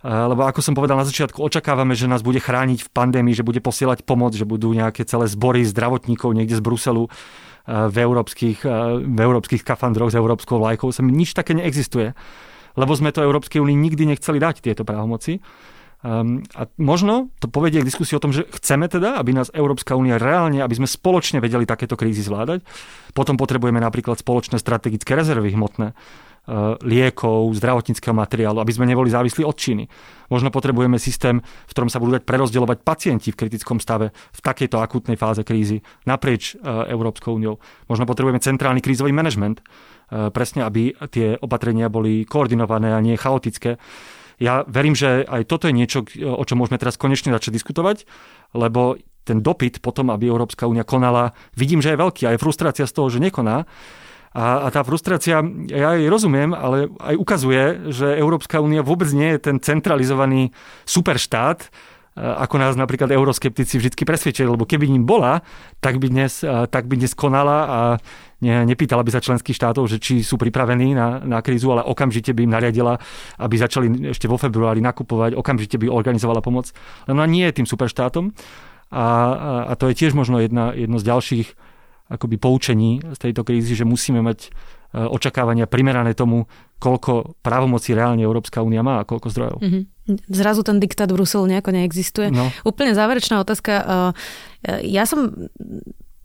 Lebo 0.00 0.48
ako 0.48 0.64
som 0.64 0.72
povedal 0.72 0.96
na 0.96 1.04
začiatku, 1.04 1.44
očakávame, 1.44 1.92
že 1.92 2.08
nás 2.08 2.24
bude 2.24 2.40
chrániť 2.40 2.88
v 2.88 2.92
pandémii, 2.92 3.36
že 3.36 3.44
bude 3.44 3.60
posielať 3.60 4.00
pomoc, 4.08 4.32
že 4.32 4.48
budú 4.48 4.72
nejaké 4.72 5.04
celé 5.04 5.28
zbory 5.28 5.60
zdravotníkov 5.68 6.32
niekde 6.32 6.56
z 6.56 6.64
Bruselu 6.64 7.12
v 7.66 7.96
európskych, 7.96 8.64
v 9.04 9.18
európskych 9.20 9.62
kafandroch 9.62 10.12
s 10.12 10.18
európskou 10.18 10.60
vlajkou. 10.60 10.88
Sem 10.90 11.08
nič 11.08 11.36
také 11.36 11.52
neexistuje, 11.52 12.16
lebo 12.78 12.92
sme 12.94 13.12
to 13.12 13.24
Európskej 13.24 13.60
únii 13.60 13.76
nikdy 13.76 14.08
nechceli 14.08 14.38
dať 14.40 14.64
tieto 14.64 14.82
právomoci. 14.86 15.42
Um, 16.00 16.40
a 16.56 16.64
možno 16.80 17.28
to 17.44 17.52
povedie 17.52 17.84
k 17.84 17.88
diskusii 17.92 18.16
o 18.16 18.24
tom, 18.24 18.32
že 18.32 18.48
chceme 18.56 18.88
teda, 18.88 19.20
aby 19.20 19.36
nás 19.36 19.52
Európska 19.52 20.00
únia 20.00 20.16
reálne, 20.16 20.64
aby 20.64 20.80
sme 20.80 20.88
spoločne 20.88 21.44
vedeli 21.44 21.68
takéto 21.68 21.92
krízy 21.92 22.24
zvládať. 22.24 22.64
Potom 23.12 23.36
potrebujeme 23.36 23.84
napríklad 23.84 24.16
spoločné 24.16 24.56
strategické 24.56 25.12
rezervy 25.12 25.52
hmotné, 25.52 25.92
liekov, 26.82 27.52
zdravotníckého 27.54 28.16
materiálu, 28.16 28.58
aby 28.58 28.72
sme 28.74 28.88
neboli 28.88 29.12
závislí 29.12 29.46
od 29.46 29.54
Číny. 29.54 29.84
Možno 30.32 30.50
potrebujeme 30.50 30.98
systém, 30.98 31.38
v 31.42 31.72
ktorom 31.74 31.90
sa 31.92 32.02
budú 32.02 32.18
dať 32.18 32.26
prerozdeľovať 32.26 32.78
pacienti 32.82 33.28
v 33.30 33.38
kritickom 33.38 33.78
stave 33.78 34.10
v 34.10 34.40
takejto 34.40 34.82
akútnej 34.82 35.14
fáze 35.14 35.46
krízy 35.46 35.82
naprieč 36.06 36.54
uh, 36.56 36.86
Európskou 36.90 37.38
úniou. 37.38 37.62
Možno 37.86 38.06
potrebujeme 38.06 38.42
centrálny 38.42 38.82
krízový 38.82 39.14
manažment, 39.14 39.62
uh, 39.62 40.30
presne 40.34 40.66
aby 40.66 40.94
tie 41.10 41.38
opatrenia 41.38 41.86
boli 41.86 42.26
koordinované 42.26 42.94
a 42.94 43.02
nie 43.02 43.14
chaotické 43.14 43.78
ja 44.40 44.64
verím, 44.64 44.96
že 44.96 45.28
aj 45.28 45.52
toto 45.52 45.68
je 45.68 45.76
niečo, 45.76 46.00
o 46.24 46.40
čom 46.48 46.64
môžeme 46.64 46.80
teraz 46.80 46.96
konečne 46.96 47.28
začať 47.28 47.60
diskutovať, 47.60 48.08
lebo 48.56 48.96
ten 49.28 49.44
dopyt 49.44 49.84
potom, 49.84 50.08
aby 50.08 50.32
Európska 50.32 50.64
únia 50.64 50.82
konala, 50.82 51.36
vidím, 51.52 51.84
že 51.84 51.92
je 51.92 52.00
veľký. 52.00 52.24
Aj 52.24 52.40
frustrácia 52.40 52.88
z 52.88 52.96
toho, 52.96 53.12
že 53.12 53.20
nekoná. 53.20 53.68
A, 54.30 54.66
a 54.66 54.68
tá 54.70 54.86
frustrácia, 54.86 55.42
ja 55.66 55.98
jej 55.98 56.06
rozumiem, 56.06 56.54
ale 56.54 56.86
aj 57.02 57.18
ukazuje, 57.18 57.90
že 57.90 58.14
Európska 58.14 58.62
únia 58.62 58.86
vôbec 58.86 59.10
nie 59.10 59.34
je 59.34 59.50
ten 59.50 59.56
centralizovaný 59.58 60.54
superštát, 60.86 61.66
ako 62.20 62.58
nás 62.58 62.74
napríklad 62.74 63.08
euroskeptici 63.14 63.78
vždy 63.78 64.02
presvedčili, 64.02 64.50
lebo 64.50 64.66
keby 64.66 64.90
ním 64.90 65.06
bola, 65.06 65.46
tak 65.78 66.02
by 66.02 66.10
dnes, 66.10 66.42
tak 66.42 66.90
by 66.90 66.98
dnes 66.98 67.14
konala 67.14 67.58
a 67.64 67.78
ne, 68.42 68.66
nepýtala 68.66 69.06
by 69.06 69.14
sa 69.14 69.22
členských 69.22 69.54
štátov, 69.54 69.86
že 69.86 70.02
či 70.02 70.26
sú 70.26 70.34
pripravení 70.34 70.92
na, 70.92 71.22
na 71.22 71.38
krízu, 71.38 71.70
ale 71.70 71.86
okamžite 71.86 72.34
by 72.34 72.44
im 72.44 72.52
nariadila, 72.52 72.98
aby 73.38 73.54
začali 73.56 74.10
ešte 74.10 74.26
vo 74.26 74.36
februári 74.36 74.82
nakupovať, 74.82 75.38
okamžite 75.38 75.78
by 75.78 75.86
organizovala 75.86 76.42
pomoc. 76.42 76.74
Len 77.06 77.14
ona 77.14 77.30
nie 77.30 77.46
je 77.46 77.62
tým 77.62 77.66
superštátom 77.70 78.34
a, 78.90 79.06
a 79.70 79.72
to 79.78 79.86
je 79.88 79.94
tiež 80.02 80.12
možno 80.12 80.42
jedna, 80.42 80.74
jedno 80.74 80.98
z 80.98 81.08
ďalších 81.14 81.48
akoby 82.10 82.36
poučení 82.36 82.98
z 83.00 83.18
tejto 83.18 83.46
krízy, 83.46 83.78
že 83.78 83.86
musíme 83.86 84.18
mať 84.20 84.38
e, 84.46 84.48
očakávania 84.98 85.70
primerané 85.70 86.18
tomu, 86.18 86.50
koľko 86.82 87.38
právomocí 87.40 87.94
reálne 87.94 88.26
Európska 88.26 88.66
únia 88.66 88.82
má 88.82 88.98
a 89.00 89.06
koľko 89.06 89.30
zdrojov. 89.30 89.58
Mm-hmm. 89.62 89.82
Zrazu 90.26 90.66
ten 90.66 90.82
diktát 90.82 91.06
Bruselu 91.06 91.46
nejako 91.46 91.70
neexistuje. 91.70 92.34
No. 92.34 92.50
Úplne 92.66 92.98
záverečná 92.98 93.38
otázka. 93.38 93.72
E, 93.78 93.84
ja 94.90 95.06
som 95.06 95.30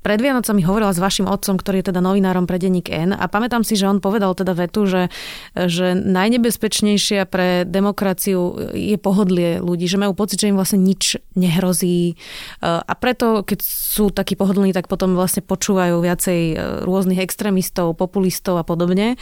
pred 0.06 0.22
Vianocami 0.22 0.62
hovorila 0.62 0.94
s 0.94 1.02
vašim 1.02 1.26
otcom, 1.26 1.58
ktorý 1.58 1.82
je 1.82 1.90
teda 1.90 1.98
novinárom 1.98 2.46
pre 2.46 2.62
denník 2.62 2.94
N 2.94 3.18
a 3.18 3.26
pamätám 3.26 3.66
si, 3.66 3.74
že 3.74 3.90
on 3.90 3.98
povedal 3.98 4.38
teda 4.38 4.54
vetu, 4.54 4.86
že, 4.86 5.10
že 5.58 5.98
najnebezpečnejšia 5.98 7.26
pre 7.26 7.66
demokraciu 7.66 8.70
je 8.78 9.02
pohodlie 9.02 9.58
ľudí, 9.58 9.90
že 9.90 9.98
majú 9.98 10.14
pocit, 10.14 10.38
že 10.38 10.54
im 10.54 10.62
vlastne 10.62 10.78
nič 10.78 11.18
nehrozí 11.34 12.22
a 12.62 12.94
preto, 12.94 13.42
keď 13.42 13.66
sú 13.66 14.14
takí 14.14 14.38
pohodlní, 14.38 14.78
tak 14.78 14.86
potom 14.86 15.18
vlastne 15.18 15.42
počúvajú 15.42 16.04
viacej 16.04 16.40
e, 16.52 16.56
rôznych 16.84 17.24
extrémistov, 17.24 17.96
populistov 17.96 18.60
a 18.60 18.68
podobne. 18.68 19.16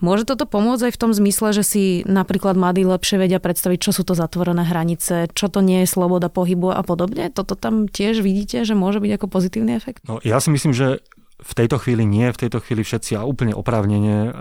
Môže 0.00 0.24
toto 0.24 0.48
pomôcť 0.48 0.88
aj 0.88 0.92
v 0.96 1.00
tom 1.04 1.12
zmysle, 1.12 1.52
že 1.52 1.62
si 1.62 1.84
napríklad 2.08 2.56
mladí 2.56 2.88
lepšie 2.88 3.20
vedia 3.20 3.36
predstaviť, 3.36 3.78
čo 3.78 3.92
sú 3.92 4.02
to 4.08 4.16
zatvorené 4.16 4.64
hranice, 4.64 5.28
čo 5.36 5.52
to 5.52 5.60
nie 5.60 5.84
je 5.84 5.92
sloboda 5.92 6.32
pohybu 6.32 6.72
a 6.72 6.80
podobne? 6.80 7.28
Toto 7.28 7.52
tam 7.52 7.84
tiež 7.84 8.24
vidíte, 8.24 8.64
že 8.64 8.72
môže 8.72 8.98
byť 8.98 9.12
ako 9.20 9.26
pozitívny 9.28 9.76
efekt? 9.76 10.00
No, 10.08 10.23
ja 10.24 10.40
si 10.40 10.48
myslím, 10.48 10.72
že 10.72 11.04
v 11.44 11.52
tejto 11.52 11.76
chvíli 11.76 12.08
nie, 12.08 12.32
v 12.32 12.40
tejto 12.46 12.64
chvíli 12.64 12.80
všetci 12.80 13.20
a 13.20 13.28
úplne 13.28 13.52
oprávnene 13.52 14.16
um, 14.30 14.32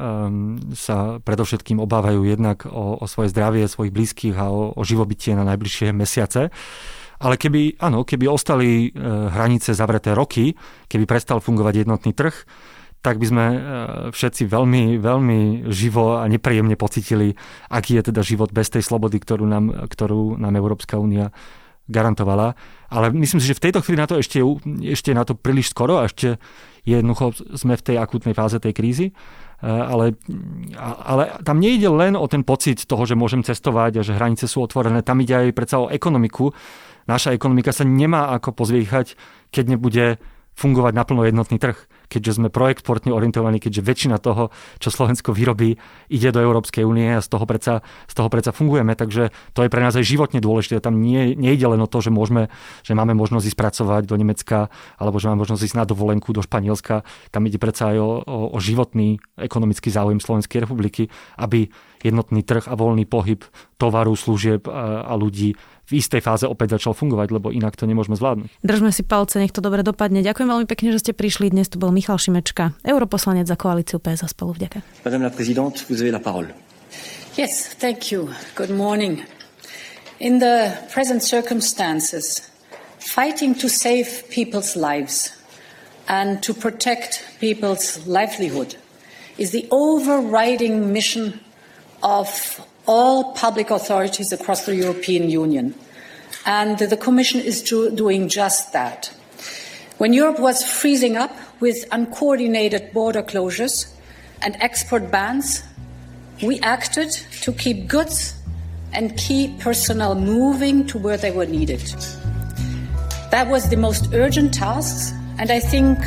sa 0.72 1.19
predovšetkým 1.19 1.82
obávajú 1.84 2.24
jednak 2.24 2.63
o, 2.63 2.96
o 2.96 3.06
svoje 3.12 3.36
zdravie 3.36 3.67
svojich 3.67 3.91
blízkych 3.91 4.36
a 4.39 4.48
o, 4.48 4.72
o 4.72 4.82
živobytie 4.88 5.36
na 5.36 5.43
najbližšie 5.43 5.91
mesiace. 5.91 6.48
Ale 7.24 7.36
keby, 7.36 7.80
áno, 7.80 8.04
keby 8.04 8.28
ostali 8.28 8.91
e, 8.91 9.00
hranice 9.32 9.72
zavreté 9.72 10.12
roky, 10.12 10.60
keby 10.91 11.08
prestal 11.08 11.39
fungovať 11.39 11.88
jednotný 11.88 12.12
trh, 12.12 12.36
tak 13.00 13.15
by 13.15 13.26
sme 13.28 13.46
e, 13.48 13.58
všetci 14.12 14.43
veľmi, 14.48 15.00
veľmi 15.00 15.39
živo 15.72 16.19
a 16.19 16.28
nepríjemne 16.28 16.76
pocitili, 16.76 17.36
aký 17.72 18.00
je 18.00 18.12
teda 18.12 18.28
život 18.28 18.52
bez 18.52 18.67
tej 18.72 18.84
slobody, 18.84 19.24
ktorú 19.24 19.48
nám, 19.48 19.88
ktorú 19.88 20.36
nám 20.36 20.56
Európska 20.56 21.00
únia 21.00 21.32
garantovala. 21.89 22.56
Ale 22.88 23.12
myslím 23.12 23.41
si, 23.41 23.50
že 23.52 23.58
v 23.58 23.69
tejto 23.69 23.84
chvíli 23.84 24.00
na 24.00 24.08
to 24.08 24.19
ešte, 24.19 24.39
ešte 24.84 25.12
na 25.12 25.28
to 25.28 25.36
príliš 25.36 25.74
skoro 25.74 26.00
a 26.00 26.08
ešte 26.08 26.39
Jednoducho 26.84 27.56
sme 27.56 27.80
v 27.80 27.86
tej 27.88 27.96
akútnej 27.96 28.36
fáze 28.36 28.60
tej 28.60 28.76
krízy 28.76 29.08
ale, 29.63 30.19
ale 30.84 31.39
tam 31.48 31.63
nejde 31.63 31.88
len 31.88 32.19
o 32.19 32.28
ten 32.28 32.43
pocit 32.43 32.84
toho, 32.84 33.08
že 33.08 33.15
môžem 33.15 33.48
cestovať 33.48 33.91
a 34.00 34.06
že 34.06 34.12
hranice 34.12 34.43
sú 34.43 34.60
otvorené, 34.60 35.00
tam 35.00 35.24
ide 35.24 35.39
aj 35.39 35.56
predsa 35.56 35.80
o 35.80 35.88
ekonomiku. 35.88 36.52
Naša 37.08 37.32
ekonomika 37.32 37.72
sa 37.72 37.88
nemá 37.88 38.36
ako 38.36 38.52
pozviechať, 38.52 39.15
keď 39.56 39.63
nebude 39.72 40.19
fungovať 40.60 40.93
naplno 40.93 41.24
jednotný 41.24 41.63
trh 41.63 41.80
keďže 42.13 42.38
sme 42.38 42.54
projektportne 42.54 43.10
orientovaní, 43.10 43.58
keďže 43.58 43.82
väčšina 43.82 44.21
toho, 44.21 44.54
čo 44.78 44.93
Slovensko 44.93 45.34
vyrobí, 45.34 45.82
ide 46.13 46.30
do 46.30 46.39
Európskej 46.45 46.86
únie 46.86 47.17
a 47.17 47.26
z 47.26 47.28
toho 47.34 47.49
predsa, 47.49 47.82
z 48.06 48.13
toho 48.13 48.30
predsa 48.30 48.54
fungujeme. 48.54 48.93
Takže 48.93 49.34
to 49.58 49.65
je 49.65 49.69
pre 49.73 49.82
nás 49.82 49.97
aj 49.97 50.06
životne 50.06 50.38
dôležité. 50.38 50.78
Tam 50.78 51.02
nie, 51.02 51.34
nejde 51.34 51.65
len 51.65 51.82
o 51.82 51.89
to, 51.89 52.06
že, 52.06 52.13
môžeme, 52.13 52.54
že 52.86 52.93
máme 52.93 53.17
možnosť 53.17 53.49
ísť 53.49 53.58
pracovať 53.58 54.04
do 54.06 54.15
Nemecka 54.15 54.69
alebo 55.02 55.17
že 55.17 55.34
máme 55.34 55.41
možnosť 55.41 55.73
ísť 55.73 55.78
na 55.82 55.86
dovolenku 55.89 56.30
do 56.30 56.45
Španielska. 56.45 57.02
Tam 57.34 57.49
ide 57.49 57.58
predsa 57.58 57.95
aj 57.95 57.97
o, 57.97 58.12
o, 58.21 58.38
o 58.54 58.58
životný 58.62 59.17
ekonomický 59.39 59.89
záujem 59.89 60.21
Slovenskej 60.21 60.62
republiky, 60.62 61.10
aby 61.41 61.73
jednotný 62.04 62.44
trh 62.44 62.68
a 62.68 62.76
voľný 62.76 63.08
pohyb 63.08 63.42
tovaru, 63.80 64.13
služieb 64.13 64.68
a, 64.68 65.10
ľudí 65.16 65.56
v 65.84 65.92
istej 66.00 66.24
fáze 66.24 66.46
opäť 66.48 66.80
začal 66.80 66.96
fungovať, 66.96 67.28
lebo 67.36 67.52
inak 67.52 67.76
to 67.76 67.84
nemôžeme 67.84 68.16
zvládnuť. 68.16 68.48
Držme 68.63 68.96
si 68.96 69.04
palce, 69.04 69.36
nech 69.39 69.52
to 69.52 69.60
dobre 69.60 69.84
dopadne. 69.84 70.24
Ďakujem 70.24 70.48
veľmi 70.48 70.68
pekne, 70.68 70.96
že 70.96 71.04
ste 71.04 71.12
prišli. 71.12 71.52
Dnes 71.52 71.68
to 71.68 71.76
bol 71.76 71.92
Michal 71.92 72.16
Šimečka, 72.16 72.76
europoslanec 72.88 73.48
za 73.48 73.60
koalíciu 73.60 74.00
PS 74.00 74.24
a 74.24 74.30
spolu. 74.32 74.56
Vďaka. 74.56 74.80
Madame 75.04 75.28
la 75.28 75.34
présidente, 75.34 75.84
vous 75.92 76.00
avez 76.00 76.12
la 76.12 76.24
parole. 76.24 76.56
Yes, 77.36 77.76
thank 77.76 78.13
you. 78.13 78.32
Good 78.56 78.72
morning. 78.72 79.26
In 80.24 80.39
the 80.39 80.72
present 80.94 81.20
circumstances, 81.20 82.48
fighting 83.00 83.56
to 83.60 83.68
save 83.68 84.30
people's 84.32 84.78
lives 84.80 85.36
and 86.08 86.42
to 86.44 86.54
protect 86.54 87.26
people's 87.39 88.06
livelihood 88.08 88.78
is 89.38 89.52
the 89.52 89.68
overriding 89.72 90.94
mission 90.94 91.39
of 92.04 92.63
all 92.86 93.34
public 93.34 93.72
authorities 93.72 94.32
across 94.32 94.66
the 94.66 94.76
European 94.76 95.30
Union. 95.30 95.74
And 96.46 96.78
the 96.78 96.98
Commission 96.98 97.39
is 97.39 97.62
doing 97.62 98.28
just 98.28 98.74
that. 98.74 99.12
When 99.98 100.12
Europe 100.12 100.39
was 100.39 100.63
freezing 100.63 101.16
up 101.16 101.32
with 101.62 101.86
uncoordinated 101.92 102.92
border 102.92 103.24
closures 103.24 103.92
and 104.42 104.58
export 104.60 105.10
bans, 105.10 105.63
we 106.42 106.60
acted 106.60 107.12
to 107.44 107.54
keep 107.54 107.88
goods 107.88 108.36
and 108.92 109.18
keep 109.18 109.60
personnel 109.60 110.16
moving 110.16 110.86
to 110.88 110.98
where 110.98 111.16
they 111.16 111.32
were 111.32 111.46
needed. 111.46 111.82
That 113.32 113.48
was 113.48 113.70
the 113.70 113.78
most 113.78 114.13
urgent 114.13 114.54
task, 114.54 115.16
and 115.39 115.50
I 115.50 115.60
think 115.60 115.98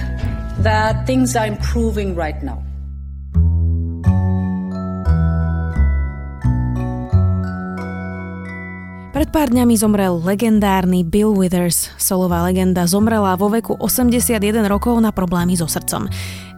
that 0.58 1.06
things 1.06 1.34
are 1.34 1.46
improving 1.46 2.14
right 2.14 2.40
now. 2.42 2.62
Pred 9.16 9.32
pár 9.32 9.48
dňami 9.48 9.80
zomrel 9.80 10.20
legendárny 10.20 11.00
Bill 11.00 11.32
Withers. 11.32 11.88
Solová 11.96 12.44
legenda 12.44 12.84
zomrela 12.84 13.32
vo 13.32 13.48
veku 13.48 13.72
81 13.80 14.36
rokov 14.68 14.92
na 15.00 15.08
problémy 15.08 15.56
so 15.56 15.64
srdcom. 15.64 16.04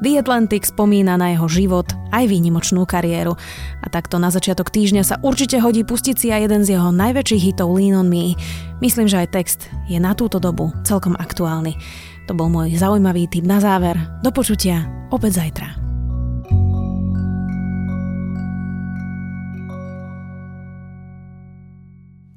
The 0.03 0.19
Atlantic 0.19 0.67
spomína 0.67 1.15
na 1.23 1.31
jeho 1.31 1.47
život 1.47 1.87
aj 2.11 2.27
výnimočnú 2.27 2.83
kariéru. 2.83 3.39
A 3.79 3.87
takto 3.87 4.19
na 4.19 4.35
začiatok 4.35 4.75
týždňa 4.75 5.07
sa 5.07 5.23
určite 5.23 5.63
hodí 5.63 5.87
pustiť 5.87 6.19
si 6.19 6.35
aj 6.35 6.51
jeden 6.51 6.67
z 6.67 6.75
jeho 6.75 6.91
najväčších 6.91 7.55
hitov 7.55 7.79
Lean 7.79 7.95
on 7.95 8.11
Me. 8.11 8.35
Myslím, 8.83 9.07
že 9.07 9.23
aj 9.23 9.39
text 9.39 9.71
je 9.87 10.03
na 10.03 10.19
túto 10.19 10.43
dobu 10.43 10.75
celkom 10.83 11.15
aktuálny. 11.15 11.79
To 12.27 12.35
bol 12.35 12.51
môj 12.51 12.75
zaujímavý 12.75 13.31
tip 13.31 13.47
na 13.47 13.63
záver. 13.63 13.95
Do 14.27 14.35
počutia 14.35 14.83
opäť 15.15 15.47
zajtra. 15.47 15.88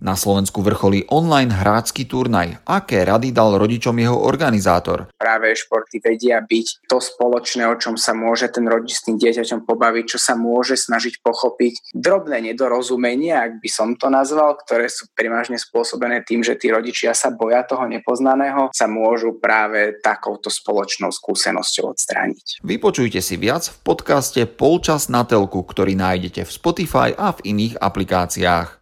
Na 0.01 0.17
Slovensku 0.17 0.65
vrcholí 0.65 1.05
online 1.13 1.53
hrácky 1.53 2.09
turnaj. 2.09 2.65
Aké 2.65 3.05
rady 3.05 3.29
dal 3.29 3.53
rodičom 3.53 3.93
jeho 4.01 4.17
organizátor? 4.17 5.13
Práve 5.13 5.53
športy 5.53 6.01
vedia 6.01 6.41
byť 6.41 6.89
to 6.89 6.97
spoločné, 6.97 7.69
o 7.69 7.77
čom 7.77 7.93
sa 8.01 8.17
môže 8.17 8.49
ten 8.49 8.65
rodič 8.65 8.97
s 8.97 9.05
tým 9.05 9.21
dieťaťom 9.21 9.61
pobaviť, 9.61 10.17
čo 10.17 10.17
sa 10.17 10.33
môže 10.33 10.73
snažiť 10.73 11.21
pochopiť. 11.21 11.93
Drobné 11.93 12.49
nedorozumenia, 12.49 13.45
ak 13.45 13.61
by 13.61 13.69
som 13.69 13.93
to 13.93 14.09
nazval, 14.09 14.57
ktoré 14.65 14.89
sú 14.89 15.05
primažne 15.13 15.61
spôsobené 15.61 16.25
tým, 16.25 16.41
že 16.41 16.57
tí 16.57 16.73
rodičia 16.73 17.13
sa 17.13 17.29
boja 17.29 17.61
toho 17.61 17.85
nepoznaného, 17.85 18.73
sa 18.73 18.89
môžu 18.89 19.37
práve 19.37 20.01
takouto 20.01 20.49
spoločnou 20.49 21.13
skúsenosťou 21.13 21.93
odstrániť. 21.93 22.65
Vypočujte 22.65 23.21
si 23.21 23.37
viac 23.37 23.69
v 23.69 23.77
podcaste 23.85 24.49
Polčas 24.49 25.13
na 25.13 25.29
telku, 25.29 25.61
ktorý 25.61 25.93
nájdete 25.93 26.41
v 26.41 26.49
Spotify 26.49 27.13
a 27.13 27.37
v 27.37 27.53
iných 27.53 27.77
aplikáciách. 27.77 28.79